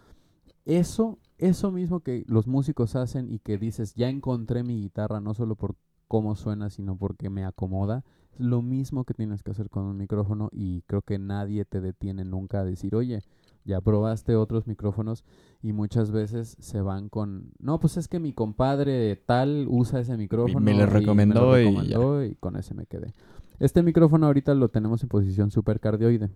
[0.69, 5.33] eso, eso mismo que los músicos hacen y que dices, ya encontré mi guitarra, no
[5.33, 5.75] solo por
[6.07, 8.03] cómo suena, sino porque me acomoda,
[8.33, 11.81] es lo mismo que tienes que hacer con un micrófono y creo que nadie te
[11.81, 13.23] detiene nunca a decir, oye,
[13.69, 15.23] ya probaste otros micrófonos
[15.61, 20.17] y muchas veces se van con, no, pues es que mi compadre tal usa ese
[20.17, 20.59] micrófono.
[20.59, 21.69] me lo recomendó y ya.
[21.69, 23.13] recomendó y con ese me quedé.
[23.59, 26.29] Este micrófono ahorita lo tenemos en posición supercardioide,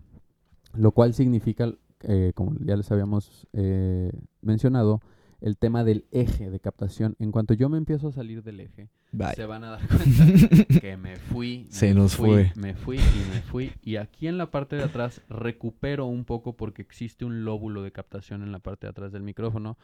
[0.75, 5.01] lo cual significa, eh, como ya les habíamos eh, mencionado,
[5.41, 7.15] el tema del eje de captación.
[7.19, 9.35] En cuanto yo me empiezo a salir del eje, Bye.
[9.35, 12.51] se van a dar cuenta que me fui, Se me nos fui, fue.
[12.55, 13.71] me fui y me fui.
[13.83, 17.91] Y aquí en la parte de atrás recupero un poco porque existe un lóbulo de
[17.91, 19.77] captación en la parte de atrás del micrófono.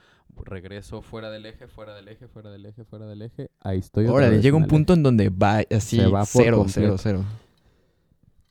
[0.45, 3.51] Regreso fuera del eje, fuera del eje, fuera del eje, fuera del eje.
[3.61, 4.07] Ahí estoy.
[4.07, 4.99] Órale, vez llega un punto eje.
[4.99, 6.97] en donde va así Se va por cero, completo.
[6.97, 7.25] cero, cero.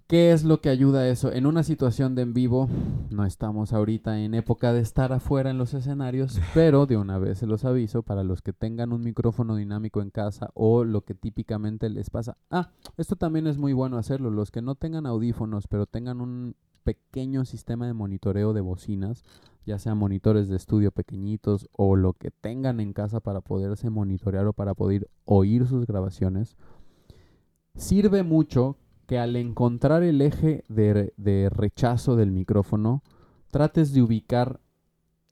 [0.08, 1.30] ¿Qué es lo que ayuda a eso?
[1.32, 2.66] En una situación de en vivo,
[3.10, 7.36] no estamos ahorita en época de estar afuera en los escenarios, pero de una vez
[7.36, 11.12] se los aviso para los que tengan un micrófono dinámico en casa o lo que
[11.12, 12.38] típicamente les pasa.
[12.50, 14.30] Ah, esto también es muy bueno hacerlo.
[14.30, 19.24] Los que no tengan audífonos, pero tengan un pequeño sistema de monitoreo de bocinas,
[19.66, 24.46] ya sean monitores de estudio pequeñitos o lo que tengan en casa para poderse monitorear
[24.46, 26.56] o para poder oír sus grabaciones,
[27.74, 33.02] sirve mucho que al encontrar el eje de, re- de rechazo del micrófono,
[33.50, 34.60] trates de ubicar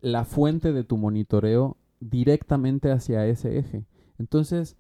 [0.01, 3.85] la fuente de tu monitoreo directamente hacia ese eje.
[4.19, 4.77] Entonces,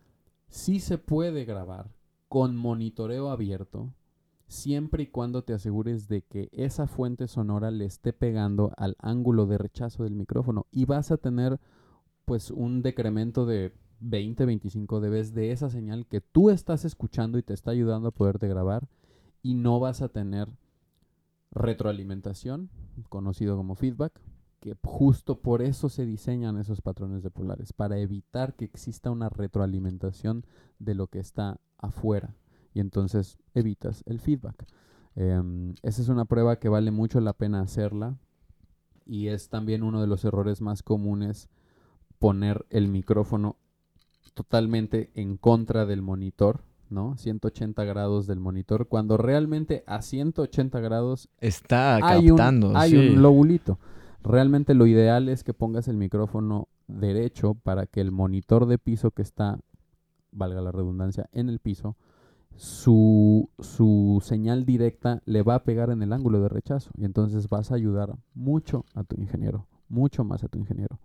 [0.48, 1.90] sí se puede grabar
[2.28, 3.92] con monitoreo abierto,
[4.48, 9.44] siempre y cuando te asegures de que esa fuente sonora le esté pegando al ángulo
[9.44, 11.60] de rechazo del micrófono y vas a tener
[12.24, 17.42] pues un decremento de 20, 25 dB de esa señal que tú estás escuchando y
[17.42, 18.88] te está ayudando a poderte grabar
[19.42, 20.48] y no vas a tener
[21.52, 22.70] retroalimentación,
[23.08, 24.20] conocido como feedback,
[24.60, 29.28] que justo por eso se diseñan esos patrones de polares, para evitar que exista una
[29.28, 30.44] retroalimentación
[30.78, 32.34] de lo que está afuera
[32.74, 34.66] y entonces evitas el feedback.
[35.14, 38.18] Em, esa es una prueba que vale mucho la pena hacerla
[39.06, 41.48] y es también uno de los errores más comunes
[42.18, 43.56] poner el micrófono
[44.36, 47.16] totalmente en contra del monitor, ¿no?
[47.16, 52.76] 180 grados del monitor, cuando realmente a 180 grados Está hay un, captando.
[52.76, 52.96] hay sí.
[52.96, 53.78] un lobulito.
[54.22, 59.10] Realmente lo ideal es que pongas el micrófono derecho para que el monitor de piso
[59.10, 59.58] que está,
[60.32, 61.96] valga la redundancia, en el piso,
[62.56, 66.90] su, su señal directa le va a pegar en el ángulo de rechazo.
[66.98, 70.98] Y entonces vas a ayudar mucho a tu ingeniero, mucho más a tu ingeniero.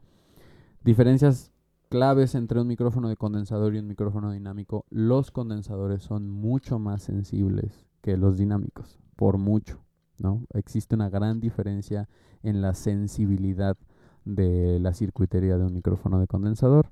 [0.84, 1.51] Diferencias
[1.91, 4.86] claves entre un micrófono de condensador y un micrófono dinámico.
[4.89, 9.84] Los condensadores son mucho más sensibles que los dinámicos, por mucho.
[10.17, 10.45] ¿no?
[10.54, 12.08] Existe una gran diferencia
[12.43, 13.75] en la sensibilidad
[14.23, 16.89] de la circuitería de un micrófono de condensador.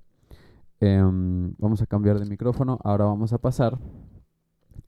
[0.81, 2.77] Em, vamos a cambiar de micrófono.
[2.83, 3.79] Ahora vamos a pasar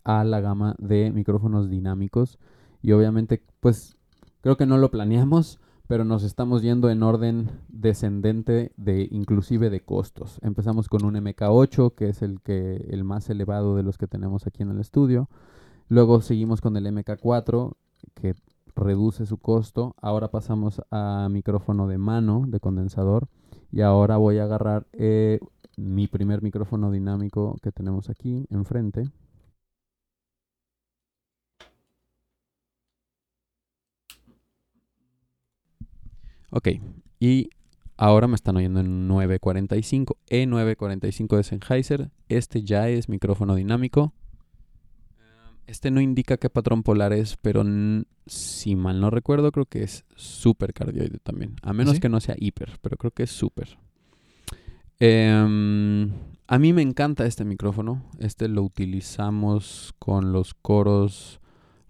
[0.04, 2.38] a la gama de micrófonos dinámicos.
[2.82, 3.96] Y obviamente, pues
[4.42, 5.62] creo que no lo planeamos,
[5.92, 10.40] pero nos estamos yendo en orden descendente de inclusive de costos.
[10.42, 14.48] Empezamos con un MK8, que es el que el más elevado de los que tenemos
[14.48, 15.28] aquí en el estudio.
[15.90, 17.74] Luego seguimos con el MK4,
[18.14, 18.36] que
[18.74, 19.94] reduce su costo.
[20.02, 23.28] Ahora pasamos a micrófono de mano de condensador.
[23.70, 25.42] Y ahora voy a agarrar eh,
[25.76, 29.10] mi primer micrófono dinámico que tenemos aquí enfrente.
[36.52, 36.68] Ok,
[37.20, 37.50] y
[37.96, 40.18] ahora me están oyendo en 945.
[40.30, 42.12] E945 de Sennheiser.
[42.28, 44.14] Este ya es micrófono dinámico.
[45.66, 47.64] Este no indica qué patrón polar es, pero
[48.26, 51.56] si mal no recuerdo, creo que es super cardioide también.
[51.62, 52.00] A menos ¿Sí?
[52.02, 53.78] que no sea hiper, pero creo que es super.
[55.00, 56.12] Em,
[56.48, 58.04] a mí me encanta este micrófono.
[58.20, 61.40] Este lo utilizamos con los coros.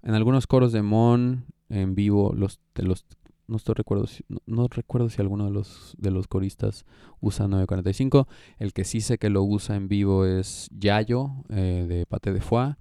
[0.03, 3.05] En algunos coros de Mon en vivo, los de los
[3.47, 6.85] no estoy recuerdo si, no, recuerdo si alguno de los de los coristas
[7.19, 8.27] usa 945.
[8.59, 12.41] El que sí sé que lo usa en vivo es Yayo eh, de Pate de
[12.41, 12.75] Foie.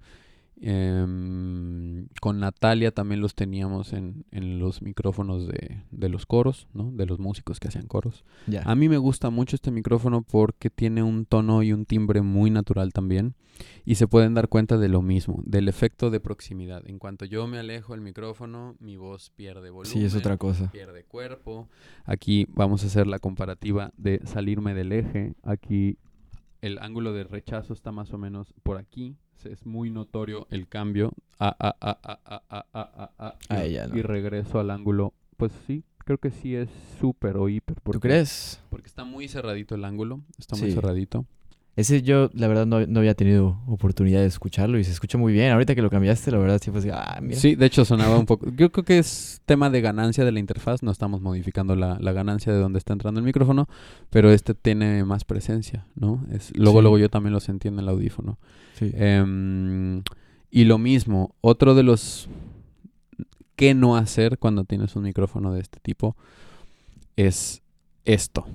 [0.63, 6.91] Em, con Natalia también los teníamos en, en los micrófonos de, de los coros, ¿no?
[6.91, 8.23] De los músicos que hacían coros.
[8.45, 8.61] Ya.
[8.63, 12.51] A mí me gusta mucho este micrófono porque tiene un tono y un timbre muy
[12.51, 13.33] natural también.
[13.85, 16.87] Y se pueden dar cuenta de lo mismo, del efecto de proximidad.
[16.87, 19.91] En cuanto yo me alejo del micrófono, mi voz pierde volumen.
[19.91, 20.71] Sí, es otra cosa.
[20.71, 21.69] Pierde cuerpo.
[22.05, 25.33] Aquí vamos a hacer la comparativa de salirme del eje.
[25.43, 25.97] Aquí
[26.61, 29.15] el ángulo de rechazo está más o menos por aquí
[29.45, 35.13] es muy notorio el cambio a, a, a, a ella, y regreso al ángulo.
[35.37, 36.69] Pues sí, creo que sí es
[36.99, 37.77] súper o hiper.
[37.81, 38.61] Porque, ¿Tú crees?
[38.69, 41.25] Porque está muy cerradito el ángulo, está muy cerradito.
[41.81, 45.33] Ese yo, la verdad, no, no había tenido oportunidad de escucharlo y se escucha muy
[45.33, 45.51] bien.
[45.51, 47.39] Ahorita que lo cambiaste, la verdad, sí fue ah, mira.
[47.39, 48.49] Sí, de hecho sonaba un poco.
[48.55, 50.83] Yo creo que es tema de ganancia de la interfaz.
[50.83, 53.67] No estamos modificando la, la ganancia de donde está entrando el micrófono,
[54.09, 56.25] pero este tiene más presencia, ¿no?
[56.31, 56.83] Es, luego, Sí.
[56.83, 58.37] luego yo también lo sentí en el audífono.
[58.73, 58.91] Sí.
[58.93, 60.03] Em,
[60.49, 62.29] y lo mismo, otro de los
[63.55, 66.15] qué no hacer cuando tienes un micrófono de este tipo
[67.15, 67.61] es
[68.05, 68.45] esto.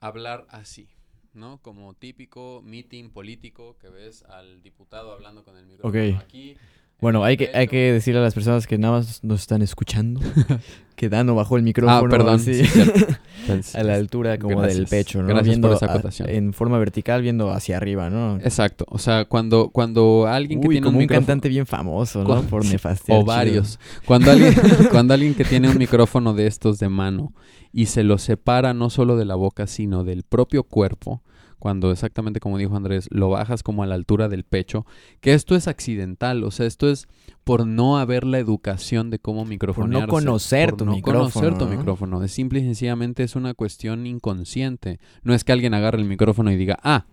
[0.00, 0.88] Hablar así,
[1.34, 1.60] ¿no?
[1.62, 6.56] Como típico meeting político que ves al diputado hablando con el micrófono aquí.
[7.02, 9.60] Bueno, en hay que, hay que decirle a las personas que nada más nos están
[9.60, 10.20] escuchando
[10.96, 12.36] que Dano bajó el micrófono Ah, perdón.
[12.36, 13.06] así, sí, cierto.
[13.74, 15.26] A la altura como del pecho, ¿no?
[15.26, 16.28] Gracias por esa a- acotación.
[16.30, 18.36] en forma vertical, viendo hacia arriba, ¿no?
[18.36, 18.84] Exacto.
[18.88, 22.42] O sea, cuando, cuando alguien que tiene como un cantante bien famoso, ¿no?
[22.42, 23.18] Por nefastear.
[23.20, 23.80] O varios.
[24.06, 24.54] Cuando alguien,
[24.92, 27.32] cuando alguien que tiene un micrófono de estos de mano
[27.72, 31.20] y se lo separa no solo de la boca, sino del propio cuerpo,
[31.62, 34.84] cuando exactamente como dijo Andrés, lo bajas como a la altura del pecho,
[35.20, 37.06] que esto es accidental, o sea, esto es
[37.44, 40.08] por no haber la educación de cómo microfonearse.
[40.08, 41.70] conocer por tu no micrófono, conocer tu ¿no?
[41.76, 42.24] micrófono.
[42.24, 44.98] Es simple y sencillamente es una cuestión inconsciente.
[45.22, 47.06] No es que alguien agarre el micrófono y diga, ah,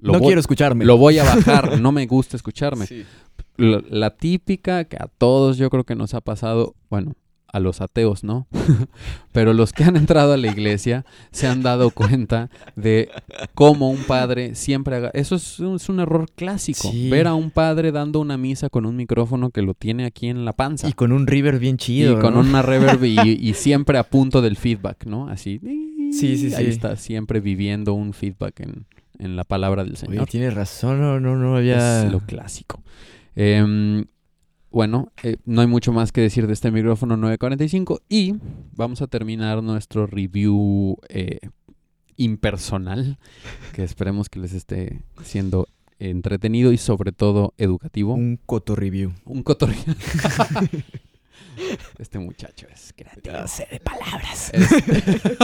[0.00, 0.84] lo no voy- quiero escucharme.
[0.84, 3.04] lo voy a bajar, no me gusta escucharme Sí.
[3.56, 7.14] la, la típica que a todos yo creo que nos ha pasado, bueno,
[7.56, 8.46] a los ateos, ¿no?
[9.32, 13.10] Pero los que han entrado a la iglesia se han dado cuenta de
[13.54, 15.10] cómo un padre siempre haga...
[15.14, 16.90] Eso es un, es un error clásico.
[16.90, 17.08] Sí.
[17.08, 20.44] Ver a un padre dando una misa con un micrófono que lo tiene aquí en
[20.44, 20.86] la panza.
[20.86, 24.42] Y con un river bien chido, Y con una reverb y, y siempre a punto
[24.42, 25.28] del feedback, ¿no?
[25.28, 25.58] Así.
[26.12, 26.70] Sí, sí, Ahí sí.
[26.70, 28.86] está siempre viviendo un feedback en,
[29.18, 30.22] en la palabra del Señor.
[30.22, 32.04] Oye, tienes razón, no, no, no había...
[32.04, 32.82] Es lo clásico.
[33.34, 34.04] Em,
[34.76, 38.34] bueno, eh, no hay mucho más que decir de este micrófono 945 y
[38.74, 41.38] vamos a terminar nuestro review eh,
[42.16, 43.18] impersonal,
[43.72, 45.66] que esperemos que les esté siendo
[45.98, 48.12] entretenido y sobre todo educativo.
[48.12, 49.14] Un coto review.
[49.24, 49.78] Un cotorreo.
[51.98, 53.34] este muchacho es creativo.
[53.34, 54.50] No sé de palabras.
[54.52, 55.38] Este-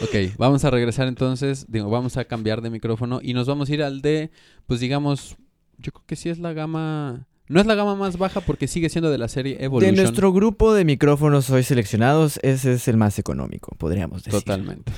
[0.00, 3.74] ok, vamos a regresar entonces, digo, vamos a cambiar de micrófono y nos vamos a
[3.74, 4.30] ir al de,
[4.66, 5.36] pues digamos,
[5.78, 8.88] yo creo que sí es la gama, no es la gama más baja porque sigue
[8.88, 9.94] siendo de la serie De Evolution.
[9.94, 14.40] nuestro grupo de micrófonos hoy seleccionados, ese es el más económico, podríamos decir.
[14.40, 14.92] Totalmente.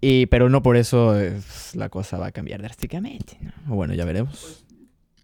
[0.00, 3.38] Y, pero no por eso es- la cosa va a cambiar drásticamente.
[3.66, 3.74] ¿no?
[3.74, 4.64] Bueno, ya veremos.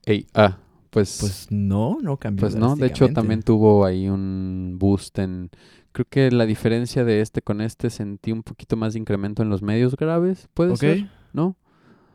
[0.07, 0.57] Ey, ah,
[0.91, 5.51] pues, pues, Pues no, no cambió no, de hecho también tuvo ahí un boost en,
[5.93, 9.49] creo que la diferencia de este con este sentí un poquito más de incremento en
[9.51, 11.57] los medios graves, puede ser, ¿no?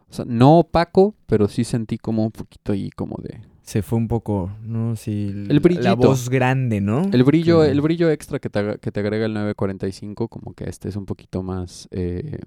[0.09, 3.41] O sea, no opaco, pero sí sentí como un poquito ahí como de...
[3.67, 7.01] Se fue un poco, no sí, El La voz grande, ¿no?
[7.11, 10.69] El brillo, Que- el brillo extra que te, que te agrega el 945, como que
[10.69, 11.89] este es un poquito más...
[11.91, 12.39] eh,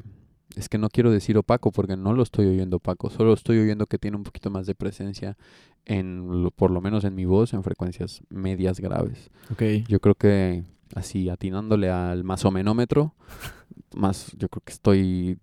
[0.57, 3.87] es que no quiero decir opaco porque no lo estoy oyendo opaco, solo estoy oyendo
[3.87, 5.37] que tiene un poquito más de presencia
[5.85, 9.31] en, por lo menos en mi voz, en frecuencias medias graves.
[9.53, 9.63] Ok.
[9.89, 10.65] Yo creo que
[10.95, 13.15] así atinándole al masomenómetro,
[13.95, 15.39] más yo creo que estoy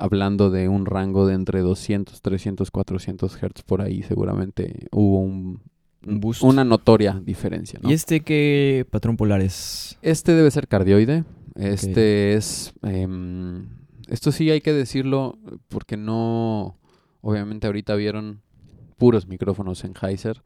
[0.00, 5.60] hablando de un rango de entre 200, 300, 400 hertz por ahí, seguramente hubo un,
[6.06, 6.42] Un boost.
[6.42, 7.90] una notoria diferencia, ¿no?
[7.90, 9.98] ¿Y este qué patrón polar es?
[10.02, 11.24] Este debe ser cardioide.
[11.54, 12.72] Este es.
[12.82, 13.66] em,
[14.08, 15.38] esto sí hay que decirlo
[15.68, 16.78] porque no.
[17.20, 18.40] Obviamente, ahorita vieron
[18.96, 20.42] puros micrófonos Sennheiser.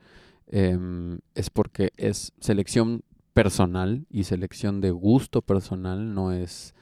[0.49, 3.03] em, es porque es selección
[3.35, 6.15] personal y selección de gusto personal.
[6.15, 6.75] No es.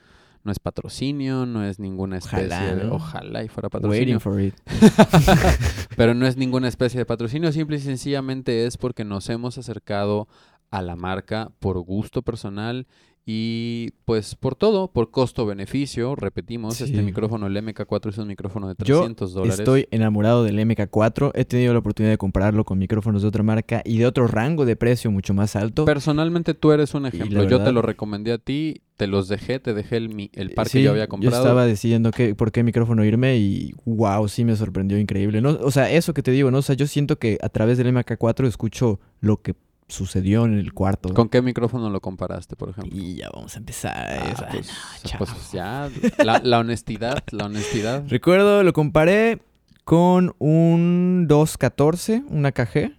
[0.44, 2.84] No es patrocinio, no es ninguna especie Ojalá, de.
[2.84, 2.94] ¿no?
[2.94, 4.20] Ojalá y fuera Waiting patrocinio.
[4.20, 4.54] for it.
[5.96, 10.28] Pero no es ninguna especie de patrocinio, simple y sencillamente es porque nos hemos acercado
[10.70, 12.86] a la marca por gusto personal
[13.26, 16.84] y pues por todo, por costo-beneficio, repetimos, Sí.
[16.84, 19.58] este micrófono, el MK4 es un micrófono de Yo 300 dólares.
[19.60, 21.30] Estoy enamorado del MK4.
[21.34, 24.66] He tenido la oportunidad de compararlo con micrófonos de otra marca y de otro rango
[24.66, 25.84] de precio mucho más alto.
[25.84, 29.74] Personalmente tú eres un ejemplo, yo te lo recomendé a ti, te los dejé, te
[29.74, 31.36] dejé el, mi- el par Sí, que yo había comprado.
[31.42, 35.40] estaba decidiendo qué, por qué micrófono irme y wow, sí me sorprendió increíble.
[35.40, 36.58] No, o sea, eso que te digo, ¿no?
[36.58, 39.54] O sea, yo siento que a través del MK4 escucho lo que
[39.88, 41.12] sucedió en el cuarto.
[41.14, 42.98] ¿Con qué micrófono lo comparaste, por ejemplo?
[42.98, 43.94] Y ya vamos a empezar.
[43.96, 44.70] Ah, pues,
[45.12, 48.04] no, pues ya, la, la honestidad, la honestidad.
[48.08, 49.40] Recuerdo, lo comparé
[49.84, 52.92] con un 214, una KG,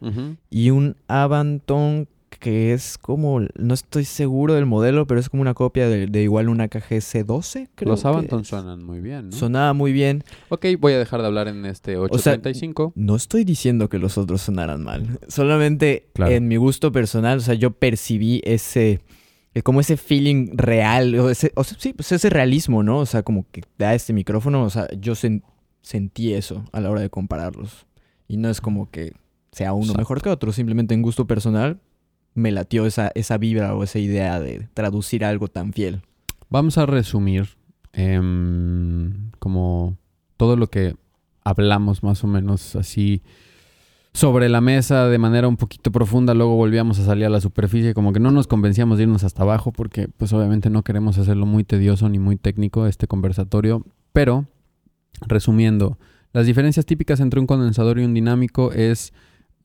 [0.49, 2.07] y un Avanton
[2.37, 6.23] que es como, no estoy seguro del modelo, pero es como una copia de, de
[6.23, 7.89] igual una KG C12, creo.
[7.91, 9.35] Los Avanton suenan muy bien, ¿no?
[9.35, 10.23] Sonaba muy bien.
[10.49, 12.93] Ok, voy a dejar de hablar en este sea, 835.
[12.95, 15.19] No estoy diciendo que los otros sonaran mal.
[15.27, 16.31] Solamente Claro.
[16.33, 19.01] en mi gusto personal, o sea, yo percibí ese,
[19.63, 22.99] como ese feeling real, o ese, o sea, sí, pues ese realismo, ¿no?
[22.99, 25.43] O sea, como que da este micrófono, o sea, yo sen-
[25.81, 27.85] sentí eso a la hora de compararlos.
[28.27, 29.13] Y no es como que
[29.51, 29.99] sea uno Exacto.
[29.99, 31.79] mejor que otro, simplemente en gusto personal
[32.35, 36.01] me latió esa, esa vibra o esa idea de traducir algo tan fiel.
[36.49, 37.57] Vamos a resumir
[37.93, 39.97] em, como
[40.37, 40.95] todo lo que
[41.43, 43.23] hablamos más o menos así
[44.13, 47.93] sobre la mesa de manera un poquito profunda, luego volvíamos a salir a la superficie,
[47.93, 51.45] como que no nos convencíamos de irnos hasta abajo porque pues obviamente no queremos hacerlo
[51.45, 54.45] muy tedioso ni muy técnico este conversatorio, pero
[55.21, 55.97] resumiendo,
[56.31, 59.13] las diferencias típicas entre un condensador y un dinámico es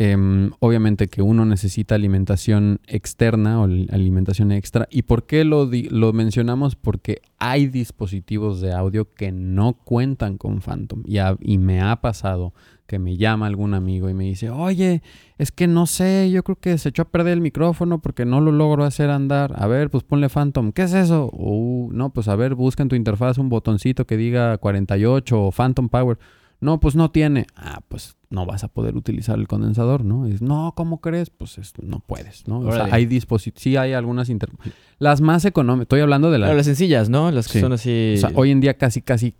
[0.02, 4.88] em, obviamente que uno necesita alimentación externa o li- alimentación extra.
[4.90, 6.74] ¿Y por qué lo, lo mencionamos?
[6.74, 11.02] Porque hay dispositivos de audio que no cuentan con Phantom.
[11.04, 12.54] Y, ha- y me ha pasado
[12.86, 15.02] que me llama algún amigo y me dice, oye,
[15.36, 18.40] es que no sé, yo creo que se echó a perder el micrófono porque no
[18.40, 19.52] lo logro hacer andar.
[19.56, 20.72] A ver, pues ponle Phantom.
[20.72, 21.28] ¿Qué es eso?
[21.34, 25.52] Uh, no, pues a ver, busca en tu interfaz un botoncito que diga 48 o
[25.52, 26.16] Phantom Power.
[26.60, 27.46] No, pues no tiene.
[27.56, 30.26] Ah, pues no vas a poder utilizar el condensador, ¿no?
[30.26, 31.30] Es, no, ¿cómo crees?
[31.30, 32.60] Pues es- no puedes, ¿no?
[32.60, 34.50] O sea, hay dispositivos, sí hay algunas inter...
[34.98, 36.54] Las más económicas, estoy hablando de las...
[36.54, 37.30] Las sencillas, ¿no?
[37.30, 37.60] Las que Sí.
[37.60, 38.14] son así...
[38.16, 39.34] O sea, hoy en día casi, casi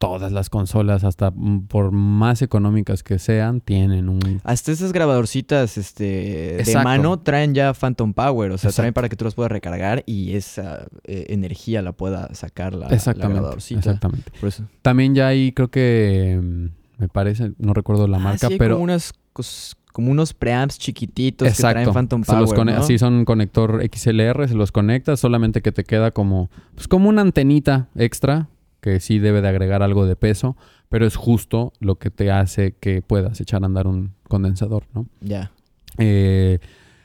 [0.00, 4.40] todas las consolas, hasta mm, por más económicas que sean, tienen un...
[4.44, 6.84] Hasta esas grabadorcitas este, de Exacto.
[6.88, 8.50] mano traen ya Phantom Power.
[8.52, 8.94] O sea, traen Exacto.
[8.94, 12.94] para que tú las puedas recargar y esa eh, energía la pueda sacar la, la
[12.96, 13.78] exactamente, grabadorcita.
[13.80, 14.32] exactamente.
[14.40, 14.64] Por eso.
[14.80, 18.58] También ya hay, creo que, mm, me parece, no recuerdo la Ah, marca, sí, hay
[18.58, 18.76] pero...
[18.76, 21.92] Como, unas cos- como unos preamps chiquititos que traen Exacto.
[21.92, 22.72] Phantom Se los Power, ¿no?
[22.78, 27.20] Así son conector XLR, se los conectas, solamente que te queda como, pues como una
[27.20, 28.48] antenita extra,
[28.80, 30.56] que sí debe de agregar algo de peso,
[30.88, 35.06] pero es justo lo que te hace que puedas echar a andar un condensador, ¿no?
[35.20, 35.52] Ya.
[35.98, 36.58] Eh,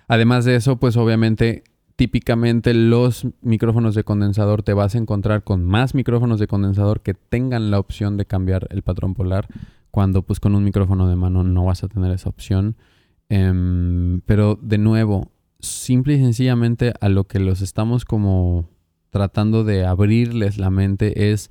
[0.07, 1.63] además de eso, pues obviamente,
[1.95, 7.13] típicamente los micrófonos de condensador te vas a encontrar con más micrófonos de condensador que
[7.13, 9.47] tengan la opción de cambiar el patrón polar,
[9.91, 12.75] cuando pues con un micrófono de mano no vas a tener esa opción.
[13.29, 18.69] Em, pero de nuevo, simple y sencillamente a lo que los estamos como
[19.09, 21.49] tratando de abrirles la mente es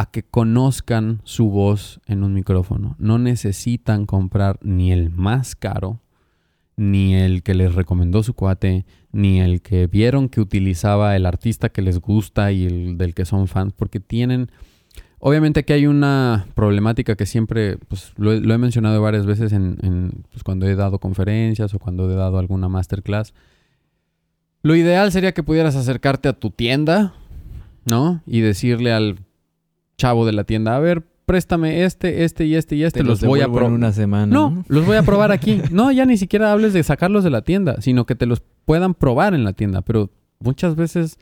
[0.00, 2.96] a que conozcan su voz en un micrófono.
[2.98, 6.00] No necesitan comprar ni el más caro,
[6.74, 11.68] ni el que les recomendó su cuate, ni el que vieron que utilizaba el artista
[11.68, 14.50] que les gusta y el del que son fans, porque tienen...
[15.18, 20.42] Obviamente que hay una problemática que siempre, pues lo he, mencionado varias veces en, pues,
[20.42, 23.34] cuando he dado conferencias o cuando he dado alguna masterclass.
[24.62, 27.12] Lo ideal sería que pudieras acercarte a tu tienda,
[27.84, 28.22] ¿no?
[28.24, 29.18] Y decirle al
[30.00, 33.20] chavo de la tienda, a ver, préstame este, este y este y este, Te los,
[33.20, 33.70] voy a probar.
[33.70, 34.26] una semana.
[34.26, 35.60] No, los voy a probar aquí.
[35.70, 38.94] No, ya ni siquiera hables de sacarlos de la tienda, sino que te los puedan
[38.94, 39.82] probar en la tienda.
[39.82, 41.18] Pero muchas veces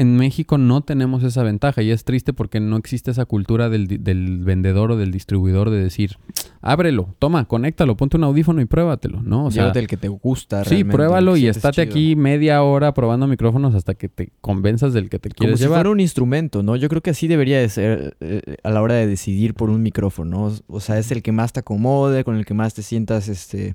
[0.00, 3.86] en México no tenemos esa ventaja y es triste porque no existe esa cultura del,
[4.04, 6.16] del vendedor o del distribuidor de decir,
[6.60, 9.46] ábrelo, toma, conéctalo, ponte un audífono y pruébatelo, ¿no?
[9.46, 11.82] O sea, Llévate el que te gusta sí, realmente, pruébalo el que y sientes estate
[11.82, 11.90] chido.
[11.90, 15.64] aquí media hora probando micrófonos hasta que te convenzas del que te Como quieres si
[15.64, 15.78] llevar.
[15.78, 16.76] fuera un instrumento, ¿no?
[16.76, 19.82] Yo creo que así debería de ser eh, a la hora de decidir por un
[19.82, 20.54] micrófono, ¿no?
[20.68, 23.74] O sea, es el que más te acomode, con el que más te sientas, este,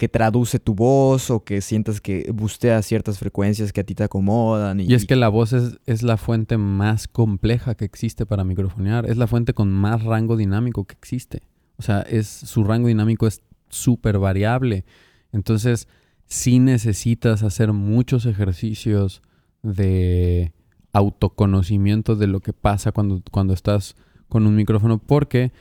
[0.00, 4.02] que traduce tu voz o que sientas que bustea ciertas frecuencias que a ti te
[4.02, 4.80] acomodan.
[4.80, 8.42] Y, Y es que la voz es, es la fuente más compleja que existe para
[8.42, 9.04] microfonear.
[9.04, 11.42] Es la fuente con más rango dinámico que existe.
[11.76, 14.86] O sea, es, su rango dinámico es súper variable.
[15.32, 15.86] Entonces,
[16.24, 19.20] sí necesitas hacer muchos ejercicios
[19.62, 20.54] de
[20.94, 23.96] autoconocimiento de lo que pasa cuando, cuando estás
[24.30, 24.96] con un micrófono.
[24.96, 25.52] Porque,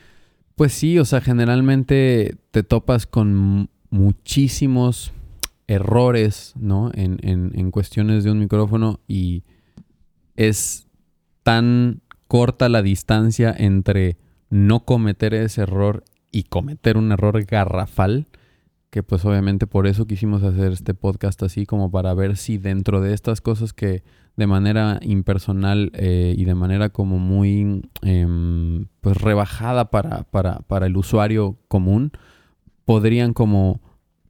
[0.56, 5.12] pues sí, o sea, generalmente te topas con muchísimos
[5.68, 6.92] errores, ¿no?
[6.94, 9.44] En, en, en cuestiones de un micrófono y
[10.36, 10.88] es
[11.44, 14.18] tan corta la distancia entre
[14.50, 18.28] no cometer ese error y cometer un error garrafal
[18.90, 23.02] que pues obviamente por eso quisimos hacer este podcast así como para ver si dentro
[23.02, 24.04] de estas cosas que
[24.36, 30.88] de manera impersonal eh, y de manera como muy em, pues rebajada para, para, para
[30.88, 32.12] el usuario común
[32.90, 33.82] podrían como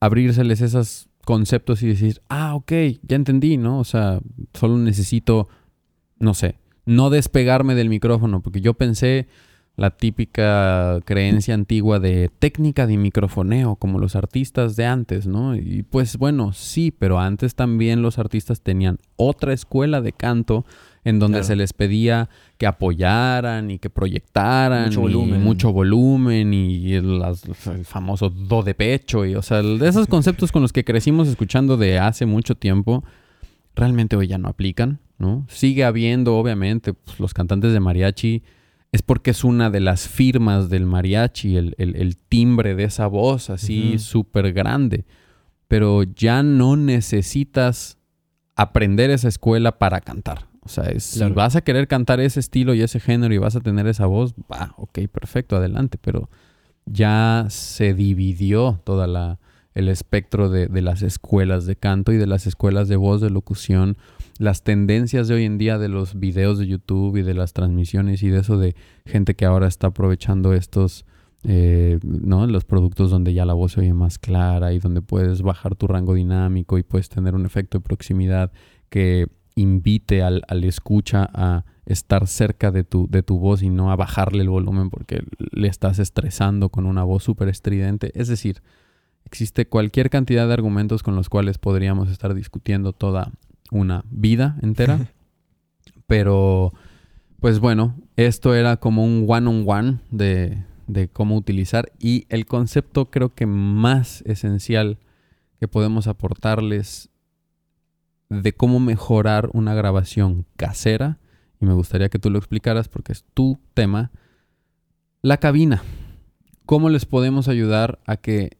[0.01, 3.79] abrírseles esos conceptos y decir, ah, ok, ya entendí, ¿no?
[3.79, 4.19] O sea,
[4.53, 5.47] solo necesito,
[6.17, 9.29] no sé, no despegarme del micrófono, porque yo pensé
[9.79, 15.55] la típica creencia antigua de técnica de microfoneo, como los artistas de antes, ¿no?
[15.55, 20.65] Y pues bueno, sí, pero antes también los artistas tenían otra escuela de canto
[21.05, 21.47] en donde Claro.
[21.47, 25.41] se les pedía que apoyaran y que proyectaran Mucho y volumen.
[25.41, 30.51] mucho volumen y el, las- el famoso do de pecho y o sea, esos conceptos
[30.51, 33.05] con los que crecimos escuchando de hace mucho tiempo
[33.75, 35.45] realmente hoy ya no aplican, ¿no?
[35.47, 38.43] Sigue habiendo obviamente pues, los cantantes de mariachi
[38.91, 43.07] es porque es una de las firmas del mariachi, el, el- el timbre de esa
[43.07, 43.99] voz así Ujú.
[43.99, 45.05] súper grande.
[45.67, 47.97] Pero ya no necesitas
[48.55, 50.47] aprender esa escuela para cantar.
[50.61, 51.33] O sea, es- Claro.
[51.33, 54.05] si vas a querer cantar ese estilo y ese género y vas a tener esa
[54.07, 55.97] voz, va, ok, perfecto, adelante.
[56.01, 56.29] Pero
[56.85, 59.39] ya se dividió toda la
[59.73, 63.29] el espectro de, de las escuelas de canto y de las escuelas de voz, de
[63.29, 63.97] locución,
[64.39, 68.23] las tendencias de hoy en día de los videos de YouTube y de las transmisiones
[68.23, 71.05] y de eso de gente que ahora está aprovechando estos,
[71.43, 72.47] eh, ¿no?
[72.47, 75.87] Los productos donde ya la voz se oye más clara y donde puedes bajar tu
[75.87, 78.51] rango dinámico y puedes tener un efecto de proximidad
[78.89, 83.91] que invite al, al escucha a estar cerca de tu, de tu voz y no
[83.91, 88.11] a bajarle el volumen porque le estás estresando con una voz súper estridente.
[88.15, 88.61] Es decir,
[89.29, 93.31] existe cualquier cantidad de argumentos con los cuales podríamos estar discutiendo toda
[93.69, 95.11] una vida entera.
[96.07, 96.73] Pero,
[97.39, 101.91] pues bueno, esto era como un one-on-one de, de cómo utilizar.
[101.99, 104.97] Y el concepto creo que más esencial
[105.59, 107.09] que podemos aportarles
[108.29, 111.19] de cómo mejorar una grabación casera,
[111.61, 114.11] y me gustaría que tú lo explicaras porque es tu tema,
[115.21, 115.83] la cabina.
[116.65, 118.58] ¿Cómo les podemos ayudar a que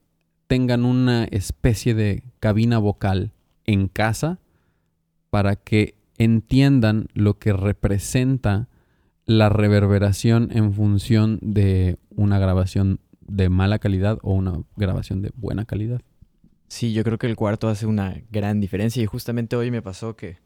[0.49, 3.33] tengan una especie de cabina vocal
[3.65, 4.39] en casa
[5.29, 8.67] para que entiendan lo que representa
[9.27, 15.65] la reverberación en función de una grabación de mala calidad o una grabación de buena
[15.65, 16.01] calidad?
[16.67, 20.15] Sí, yo creo que el cuarto hace una gran diferencia y justamente hoy me pasó
[20.15, 20.37] que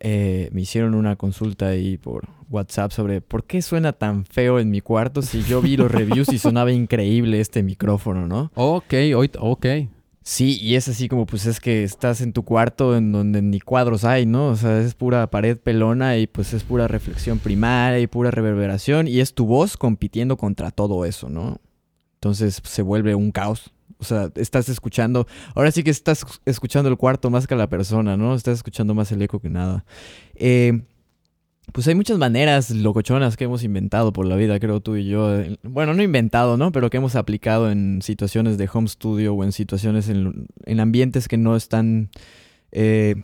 [0.00, 4.70] eh, me hicieron una consulta ahí por WhatsApp sobre por qué suena tan feo en
[4.70, 8.50] mi cuarto si yo vi los reviews y sonaba increíble este micrófono, ¿no?
[8.54, 9.66] Ok, hoy, ok.
[10.22, 13.60] Sí, y es así como pues es que estás en tu cuarto en donde ni
[13.60, 14.48] cuadros hay, ¿no?
[14.48, 19.08] O sea, es pura pared pelona y pues es pura reflexión primaria y pura reverberación
[19.08, 21.60] y es tu voz compitiendo contra todo eso, ¿no?
[22.16, 23.72] Entonces se vuelve un caos.
[23.98, 28.16] O sea, estás escuchando, ahora sí que estás escuchando el cuarto más que la persona,
[28.16, 28.34] ¿no?
[28.34, 29.84] Estás escuchando más el eco que nada.
[30.34, 30.82] Eh,
[31.72, 35.38] pues hay muchas maneras locochonas que hemos inventado por la vida, creo tú y yo.
[35.62, 36.72] Bueno, no inventado, ¿no?
[36.72, 41.28] Pero que hemos aplicado en situaciones de home studio o en situaciones en, en ambientes
[41.28, 42.10] que no están
[42.72, 43.16] eh,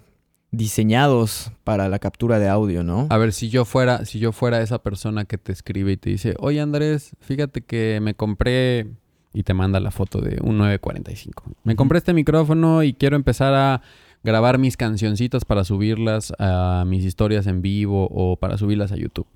[0.51, 3.07] diseñados para la captura de audio, ¿no?
[3.11, 6.11] A ver, si yo fuera, si yo fuera esa persona que te escribe y te
[6.11, 8.89] dice, oye Andrés, fíjate que me compré
[9.35, 11.45] y te manda la foto de un 945.
[11.65, 13.83] Me compré este micrófono y quiero empezar a
[14.23, 19.27] grabar mis cancioncitas para subirlas a mis historias en vivo o para subirlas a YouTube.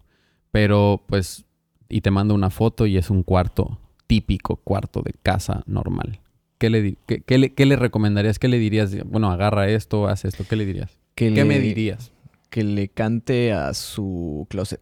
[0.50, 1.44] Pero pues,
[1.90, 6.20] y te mando una foto y es un cuarto típico, cuarto de casa normal.
[6.56, 8.38] ¿Qué le, qué, qué le, qué le recomendarías?
[8.38, 8.96] ¿Qué le dirías?
[9.04, 10.44] Bueno, agarra esto, haz esto.
[10.48, 10.98] ¿Qué le dirías?
[11.14, 12.12] Que ¿Qué le- me dirías?
[12.50, 14.80] Que le cante a su closet.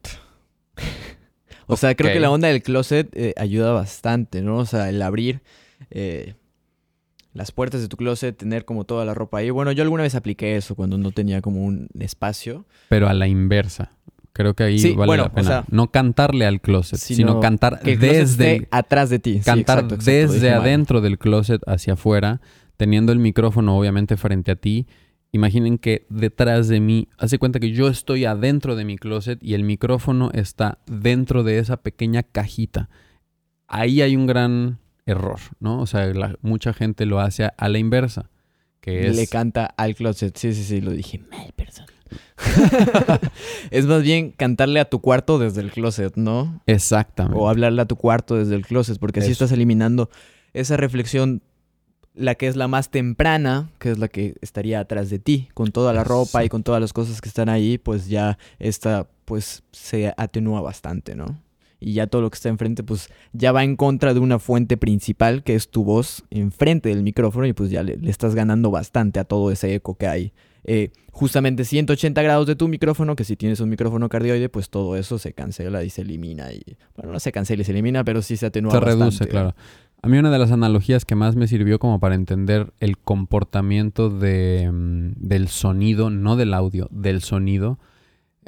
[1.67, 4.59] O sea, creo que la onda del closet eh, ayuda bastante, ¿no?
[4.59, 5.41] O sea, el abrir
[5.91, 6.35] eh,
[7.33, 9.51] las puertas de tu closet, tener como toda la ropa ahí.
[9.51, 12.65] Bueno, yo alguna vez apliqué eso cuando no tenía como un espacio.
[12.89, 13.93] pero a la inversa.
[14.33, 15.49] Creo que ahí Sí, vale bueno, la o pena.
[15.49, 19.19] sea, no cantarle al closet, sino, sino cantar Que el closet desde esté atrás de
[19.19, 19.35] ti.
[19.39, 20.61] Sí, cantar exacto, exacto, desde mal.
[20.61, 22.41] adentro del closet hacia afuera,
[22.77, 24.87] teniendo el micrófono obviamente frente a ti.
[25.33, 29.55] Imaginen que detrás de mí, hace cuenta que yo estoy adentro de mi closet y
[29.55, 32.89] el micrófono está dentro de esa pequeña cajita.
[33.67, 35.81] Ahí hay un gran error, ¿no?
[35.81, 38.31] O sea, la- mucha gente lo hace a, la inversa,
[38.81, 40.37] que es Le canta al closet.
[40.37, 41.87] Sí, sí, sí, lo dije mal, perdón.
[43.71, 46.63] es más bien cantarle a tu cuarto desde el closet, ¿no?
[46.67, 47.39] exactamente.
[47.39, 49.45] O hablarle a tu cuarto desde el closet, porque así Eso.
[49.45, 50.09] estás eliminando
[50.53, 51.43] esa reflexión,
[52.17, 55.71] la que es la más temprana, que es la que estaría atrás de ti, con
[55.71, 59.63] toda la ropa y con todas las cosas que están ahí, pues ya esta, pues
[59.73, 61.41] se atenúa bastante, ¿no?
[61.79, 64.79] Y ya todo lo que está enfrente, pues ya va en contra de una fuente
[64.79, 68.71] principal, que es tu voz enfrente del micrófono, y pues ya le, le estás ganando
[68.71, 70.33] bastante a todo ese eco que hay.
[70.69, 74.97] Eh, justamente 180 grados de tu micrófono, que si tienes un micrófono cardioide, pues todo
[74.97, 76.53] eso se cancela y se elimina.
[76.53, 76.63] Y,
[76.97, 79.05] bueno, no se cancela y se elimina, pero sí se atenúa Se bastante.
[79.05, 79.55] reduce, claro.
[80.07, 84.09] A mí una de las analogías que más me sirvió como para entender el comportamiento
[84.09, 87.81] de, mm, del sonido, no del audio, del sonido,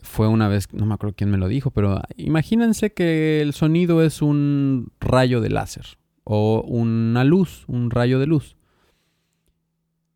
[0.01, 4.05] fue una vez, no me acuerdo quién me lo dijo, pero imagínense que el sonido
[4.05, 8.57] es un rayo de láser o una luz, un rayo de luz.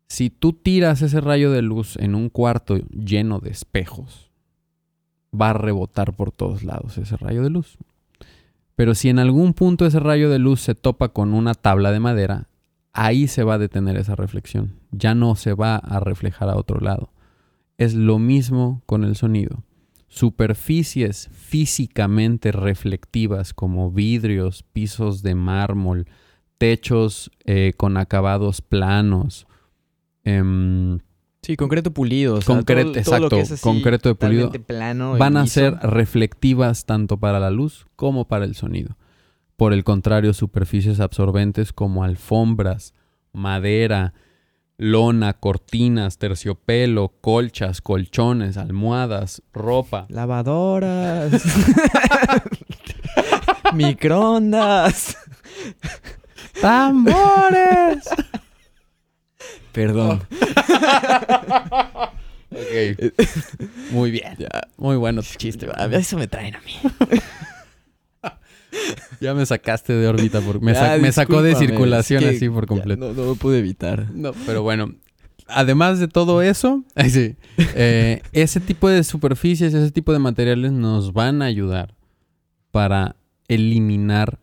[0.07, 4.31] Si tú tiras ese rayo de luz en un cuarto lleno de espejos,
[5.37, 7.77] va a rebotar por todos lados ese rayo de luz.
[8.75, 11.99] Pero si en algún punto ese rayo de luz se topa con una tabla de
[11.99, 12.47] madera,
[12.91, 14.73] ahí se va a detener esa reflexión.
[14.91, 17.11] Ya no se va a reflejar a otro lado.
[17.77, 19.63] Es lo mismo con el sonido.
[20.07, 26.05] superficies físicamente reflectivas como vidrios, pisos de mármol,
[26.59, 29.47] techos eh, con acabados planos.
[30.23, 30.99] em,
[31.43, 32.35] Sí, concreto pulido.
[32.35, 34.49] o sea, Concreto- todo- todo lo que exacto, es así, concreto de pulido.
[34.51, 38.97] plano van a ser reflectivas tanto para la luz como para el sonido.
[39.57, 42.93] Por el contrario, superficies absorbentes como alfombras,
[43.33, 44.13] madera,
[44.77, 50.05] lona, cortinas, terciopelo, colchas, colchones, almohadas, ropa.
[50.09, 51.31] Lavadoras.
[53.73, 55.17] Microondas.
[56.61, 58.03] ¡Tambores!
[59.71, 60.21] Perdón.
[62.53, 63.13] Ok.
[63.89, 64.37] Muy bien.
[64.77, 65.67] Muy bueno tu chiste.
[65.75, 66.73] A Eso me traen a mí.
[69.21, 70.41] Ya me sacaste de órbita.
[70.41, 72.99] Por, me, sa- me sacó de circulación es que así por ya completo.
[73.07, 74.09] No, no lo pude evitar.
[74.11, 74.93] No, pero bueno,
[75.47, 77.35] además de todo eso, sí,
[77.75, 81.93] eh, ese tipo de superficies, ese tipo de materiales nos van a ayudar
[82.71, 83.15] para
[83.47, 84.39] eliminar.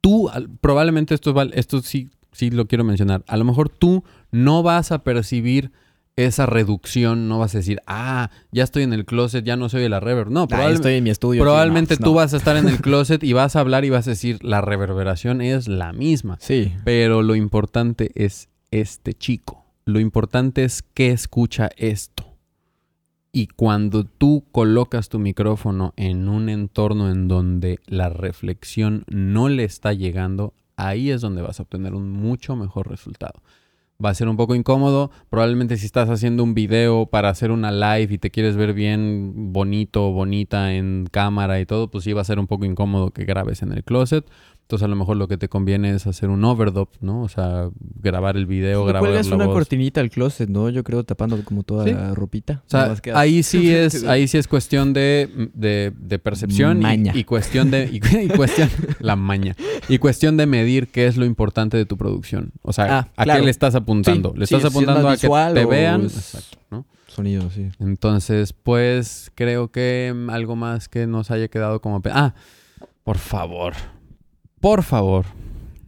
[0.00, 0.30] Tú,
[0.60, 3.24] probablemente esto, val- esto sí, sí lo quiero mencionar.
[3.26, 5.72] A lo mejor tú no vas a percibir
[6.16, 9.82] esa reducción, no vas a decir, ah, ya estoy en el closet, ya no soy
[9.82, 10.30] de la reverb.
[10.30, 10.80] No, probablemente.
[10.80, 11.42] estoy en mi estudio.
[11.42, 14.08] Probablemente no, tú vas a estar en el closet y vas a hablar y vas
[14.08, 16.36] a decir, la reverberación es la misma.
[16.40, 16.72] Sí.
[16.84, 19.64] Pero lo importante es este chico.
[19.84, 22.36] Lo importante es que escucha esto.
[23.30, 29.62] Y cuando tú colocas tu micrófono en un entorno en donde la reflexión no le
[29.62, 33.42] está llegando, ahí es donde vas a obtener un mucho mejor resultado.
[34.02, 35.10] Va a ser un poco incómodo.
[35.28, 39.52] Probablemente si estás haciendo un video para hacer una live y te quieres ver bien
[39.52, 43.24] bonito, bonita en cámara y todo, pues sí va a ser un poco incómodo que
[43.24, 44.24] grabes en el closet.
[44.68, 47.22] Entonces a lo mejor lo que te conviene es hacer un overdub, ¿no?
[47.22, 47.70] O sea,
[48.02, 49.54] grabar el video, Le grabar la una voz.
[49.54, 50.68] cortinita al closet, ¿no?
[50.68, 51.92] Yo creo tapando como toda Sí.
[51.94, 52.62] la ropita.
[52.66, 57.12] O sea, ahí sí es, ahí sí es cuestión de, de, de percepción y- Maña.
[57.16, 58.68] Y, cuestión de, y, y cuestión,
[59.00, 59.56] la maña,
[59.88, 62.52] y cuestión de medir qué es lo importante de tu producción.
[62.60, 63.40] O sea, Ah, ¿a claro.
[63.40, 64.32] qué le estás apuntando?
[64.34, 66.02] Sí, ¿Le sí, estás apuntando a que te vean?
[66.04, 66.84] es- Exacto, ¿no?
[67.06, 67.70] Sonido, sí.
[67.80, 72.02] Entonces, pues, creo que algo más que nos haya quedado como...
[72.12, 72.34] Ah,
[73.02, 73.72] por favor,
[74.60, 75.26] por favor,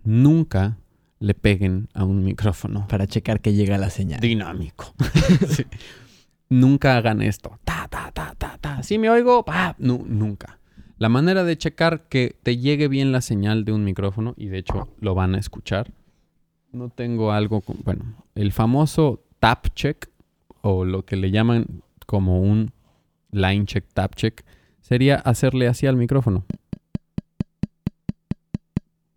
[0.04, 0.76] nunca
[1.18, 4.20] le peguen a un micrófono Para checar que llega la señal.
[4.20, 4.94] dinámico.
[5.48, 5.64] Sí.
[6.48, 7.58] Nunca hagan esto.
[7.64, 8.82] Ta, ta, ta, ta, ta.
[8.82, 9.44] ¿Sí me oigo?
[9.44, 9.76] Pa.
[9.78, 10.58] Nu- nunca.
[10.98, 14.58] La manera de checar que te llegue bien la señal de un micrófono, y de
[14.58, 15.92] hecho lo van a escuchar,
[16.72, 18.04] no tengo algo, con- bueno,
[18.34, 20.08] el famoso tap check,
[20.62, 22.72] o lo que le llaman como un
[23.30, 24.42] line check, tap check,
[24.80, 26.44] sería hacerle así al micrófono.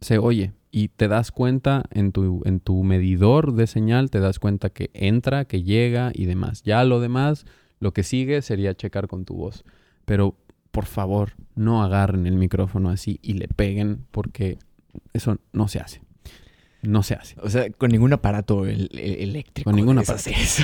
[0.04, 4.40] Se oye y te das cuenta en tu, en tu medidor de señal, te das
[4.40, 6.62] cuenta que entra, que llega y demás.
[6.64, 7.46] Ya lo demás,
[7.80, 9.64] lo que sigue sería checar con tu voz.
[10.06, 10.36] Pero
[10.72, 14.58] por favor, no agarren el micrófono así y le peguen porque
[15.14, 16.02] eso no se hace.
[16.82, 17.36] No se hace.
[17.42, 19.70] O sea, con ningún aparato el- el- eléctrico.
[19.70, 20.30] Con ningún aparato.
[20.30, 20.64] eso.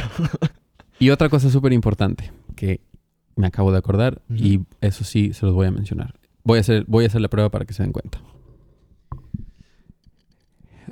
[0.99, 2.81] Y otra cosa súper importante que
[3.37, 6.15] me acabo de acordar y eso sí se los voy a mencionar.
[6.43, 8.19] Voy a hacer, voy a hacer la prueba para que se den cuenta.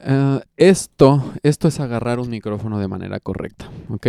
[0.04, 4.08] Eh, esto, esto es agarrar un micrófono de manera correcta, ¿ok?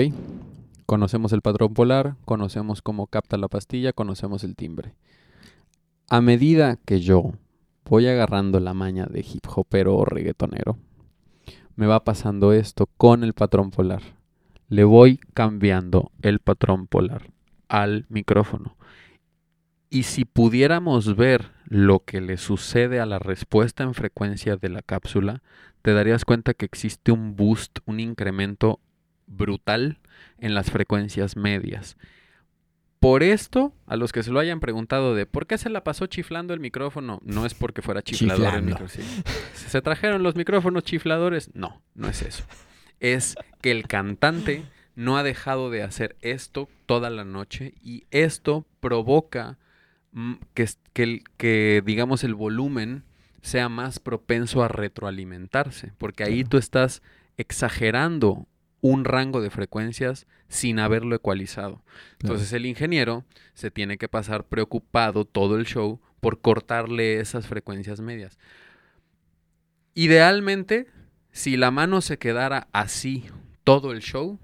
[0.87, 4.95] Conocemos el patrón polar, conocemos cómo capta la pastilla, conocemos el timbre.
[6.09, 7.33] A medida que yo
[7.85, 10.79] voy agarrando la maña de hip hopero o reggaetonero,
[11.77, 14.03] me va pasando esto con el patrón polar.
[14.69, 17.31] Le voy cambiando el patrón polar
[17.69, 18.77] al micrófono.
[19.91, 24.83] Y si pudiéramos ver lo que le sucede a la respuesta en frecuencia de la
[24.83, 25.43] cápsula,
[25.89, 28.79] te darías cuenta que existe un boost, un incremento
[29.27, 30.01] brutal
[30.37, 31.97] en las frecuencias medias.
[33.01, 36.05] Por esto, a los que se lo hayan preguntado de por qué se la pasó
[36.05, 39.03] chiflando el micrófono, no es porque fuera chiflador el micrófono.
[39.55, 41.55] ¿Se trajeron los micrófonos chifladores?
[41.55, 42.45] No, no es eso.
[43.01, 48.67] Es que el cantante no ha dejado de hacer esto toda la noche y esto
[48.81, 49.57] provoca
[50.13, 53.05] mm, que, que, que, digamos, el volumen
[53.43, 56.49] sea más propenso a retroalimentarse, porque ahí Claro.
[56.51, 57.03] tú estás
[57.37, 58.47] exagerando
[58.81, 61.83] un rango de frecuencias sin haberlo ecualizado.
[62.21, 63.25] Entonces el ingeniero
[63.55, 68.39] se tiene que pasar preocupado todo el show por cortarle esas frecuencias medias.
[69.95, 70.87] Idealmente,
[71.33, 73.25] si la mano se quedara así
[73.65, 74.39] todo el show,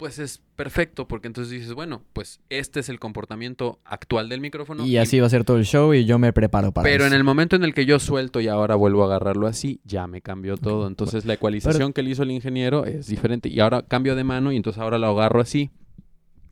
[0.00, 4.86] pues es perfecto, porque entonces dices, bueno, pues este es el comportamiento actual del micrófono.
[4.86, 7.12] y así va a ser todo el show y yo me preparo para Pero en
[7.12, 10.22] el momento en el que yo suelto y ahora vuelvo a agarrarlo así, ya me
[10.22, 10.86] cambió todo.
[10.86, 13.50] Entonces la ecualización que le hizo el ingeniero es diferente.
[13.50, 15.70] Y ahora cambio de mano y entonces ahora lo agarro así.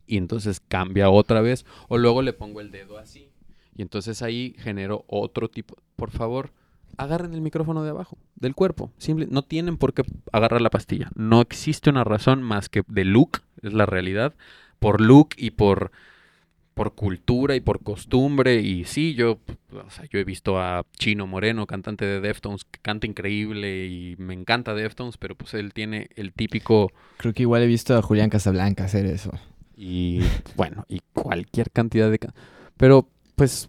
[0.05, 1.65] y entonces cambia otra vez.
[1.87, 3.31] O luego le pongo el dedo así.
[3.75, 5.75] Y entonces ahí genero otro tipo.
[5.95, 6.51] Por favor,
[6.97, 8.91] agarren el micrófono de abajo, del cuerpo.
[8.97, 11.09] Simple, no tienen por qué agarrar la pastilla.
[11.15, 14.33] No existe una razón más que de look, es la realidad.
[14.79, 15.91] Por look y por
[16.79, 18.61] por cultura y por costumbre.
[18.61, 19.39] Y sí, yo,
[19.73, 24.15] o sea, yo he visto a Chino Moreno, cantante de Deftones, que canta increíble y
[24.17, 26.93] me encanta Deftones, pero pues él tiene el típico...
[27.17, 29.31] Creo que igual he visto a Julián Casablanca hacer eso.
[29.75, 30.21] Y
[30.55, 32.17] bueno, y cualquier cantidad de...
[32.77, 33.67] Pero pues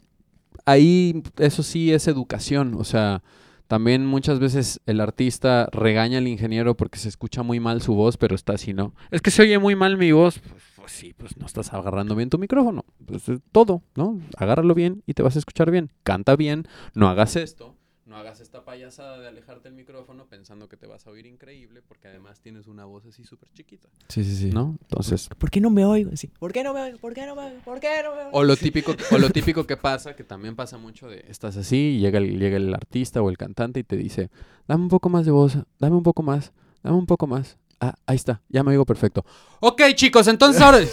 [0.70, 3.22] ahí eso sí es educación, o sea...
[3.70, 8.16] También muchas veces el artista regaña al ingeniero porque se escucha muy mal su voz,
[8.16, 8.96] pero está así, ¿no?
[9.12, 10.40] Es que se oye muy mal mi voz.
[10.40, 12.84] Pues, pues sí, pues no estás agarrando bien tu micrófono.
[13.06, 14.18] Pues es todo, ¿no?
[14.36, 15.92] Agárralo bien y te vas a escuchar bien.
[16.02, 17.76] Canta bien, no hagas esto,
[18.10, 21.80] no hagas esta payasada de alejarte el micrófono pensando que te vas a oír increíble
[21.80, 24.50] porque además tienes una voz así súper chiquita, Sí, sí, sí.
[24.50, 24.76] ¿no?
[24.82, 26.10] Entonces, ¿Por qué no me oigo?
[26.16, 26.26] Sí.
[26.40, 26.98] ¿Por qué no me oigo?
[26.98, 27.60] ¿Por qué no me oigo?
[27.64, 28.30] ¿Por qué no me oigo?
[28.32, 31.76] O lo típico, o lo típico que pasa, que también pasa mucho de estás así,
[31.76, 34.28] y llega el, llega el artista o el cantante y te dice,
[34.66, 36.52] dame un poco más de voz, dame un poco más,
[36.82, 37.58] dame un poco más.
[37.78, 39.24] Ah, ahí está, ya me oigo perfecto.
[39.60, 40.80] Ok, chicos, entonces ahora.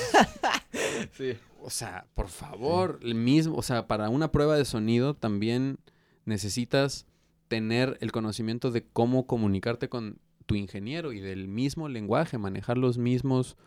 [1.17, 1.33] Sí.
[1.63, 5.79] O sea, por favor, el mismo, o sea, para una prueba de sonido también
[6.27, 7.05] necesitas
[7.47, 12.97] tener el conocimiento de cómo comunicarte con tu ingeniero y del mismo lenguaje, manejar los
[12.97, 13.57] mismos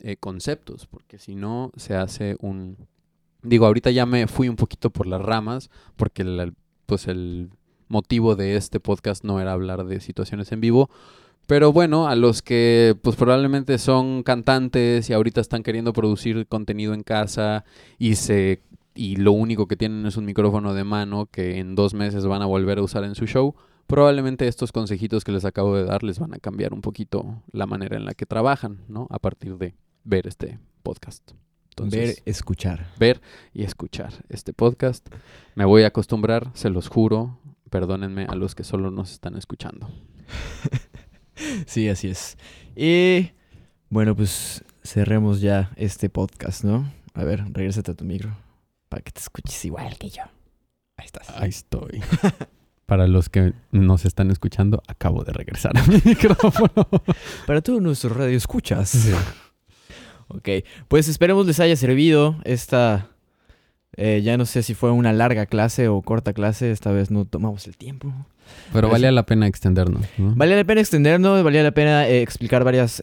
[0.00, 2.76] eh, conceptos, porque si no se hace un...
[3.42, 6.54] Digo, ahorita ya me fui un poquito por las ramas, porque el,
[6.86, 7.50] pues el
[7.88, 10.90] motivo de este podcast no era hablar de situaciones en vivo,
[11.46, 16.94] pero bueno, a los que pues probablemente son cantantes y ahorita están queriendo producir contenido
[16.94, 17.64] en casa
[17.98, 18.62] y se
[18.94, 22.42] y lo único que tienen es un micrófono de mano que en dos meses van
[22.42, 23.54] a volver a usar en su show,
[23.86, 27.66] probablemente estos consejitos que les acabo de dar les van a cambiar un poquito la
[27.66, 29.06] manera en la que trabajan, ¿no?
[29.10, 29.74] A partir de
[30.04, 31.32] ver este podcast.
[31.70, 32.88] Entonces, Ver, escuchar.
[32.98, 33.20] ver
[33.54, 35.08] y escuchar este podcast.
[35.54, 37.38] Me voy a acostumbrar, se los juro.
[37.70, 39.88] Perdónenme a los que solo nos están escuchando.
[41.66, 42.36] Sí, así es.
[42.76, 43.30] Y
[43.88, 46.92] bueno, pues cerremos ya este podcast, ¿no?
[47.14, 48.36] A ver, regrésate a tu micro.
[48.90, 50.22] Para que te escuches igual que yo.
[50.98, 51.30] Ahí estás.
[51.30, 52.02] Ahí estoy.
[52.86, 56.86] Para los que nos están escuchando, acabo de regresar a mi micrófono.
[57.46, 59.08] Para todos nuestros radio escuchas.
[60.32, 60.48] Ok,
[60.86, 63.08] pues esperemos les haya servido esta...
[63.96, 67.24] eh, ya no sé si fue una larga clase o corta clase, esta vez no
[67.24, 68.12] tomamos el tiempo.
[68.72, 70.06] Pero valía la pena extendernos.
[70.18, 70.36] ¿no?
[70.36, 73.02] Valía la pena extendernos, valía la pena eh, explicar varios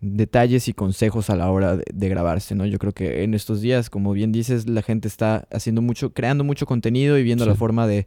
[0.00, 2.64] detalles y consejos a la hora de, de grabarse, ¿no?
[2.66, 6.42] Yo creo que en estos días, como bien dices, la gente está haciendo mucho, creando
[6.44, 8.06] mucho contenido y viendo la forma de,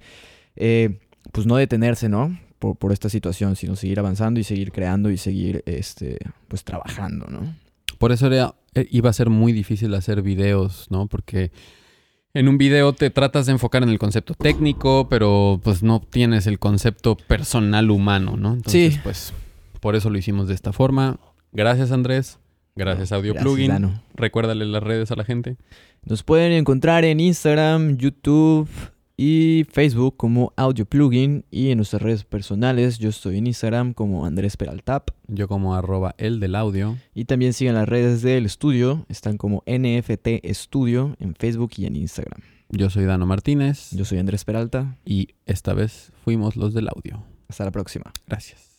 [0.56, 1.00] eh,
[1.32, 2.38] pues no detenerse, ¿no?
[2.60, 6.18] Por, por esta situación, sino seguir avanzando y seguir creando y seguir, este,
[6.48, 7.56] pues trabajando, ¿no?
[8.00, 11.08] Por eso era, eh, iba a ser muy difícil hacer videos, ¿no?
[11.08, 11.52] Porque
[12.34, 16.48] en un video te tratas de enfocar en el concepto técnico, pero pues no tienes
[16.48, 18.54] el concepto personal humano, ¿no?
[18.54, 19.00] Entonces, Sí.
[19.04, 19.32] pues
[19.80, 21.20] por eso lo hicimos de esta forma.
[21.54, 22.40] Gracias, Andrés.
[22.76, 23.68] Gracias, Audio Gracias, Plugin.
[23.70, 24.02] Dano.
[24.16, 25.58] Recuérdale las redes a la gente.
[26.04, 28.68] Nos pueden encontrar en Instagram, YouTube
[29.16, 32.98] y Facebook como Audio Plugin y en nuestras redes personales.
[32.98, 36.98] Yo estoy en Instagram como Andrés Peraltap Yo como arroba el del audio.
[37.14, 39.06] y también sigan las redes del estudio.
[39.08, 42.42] Están como NFT Estudio en Facebook y en Instagram.
[42.70, 44.98] Yo soy Dano Martínez Yo soy Andrés Peralta.
[45.06, 47.24] y esta vez fuimos los del audio.
[47.48, 48.12] Hasta la próxima.
[48.28, 48.73] Gracias.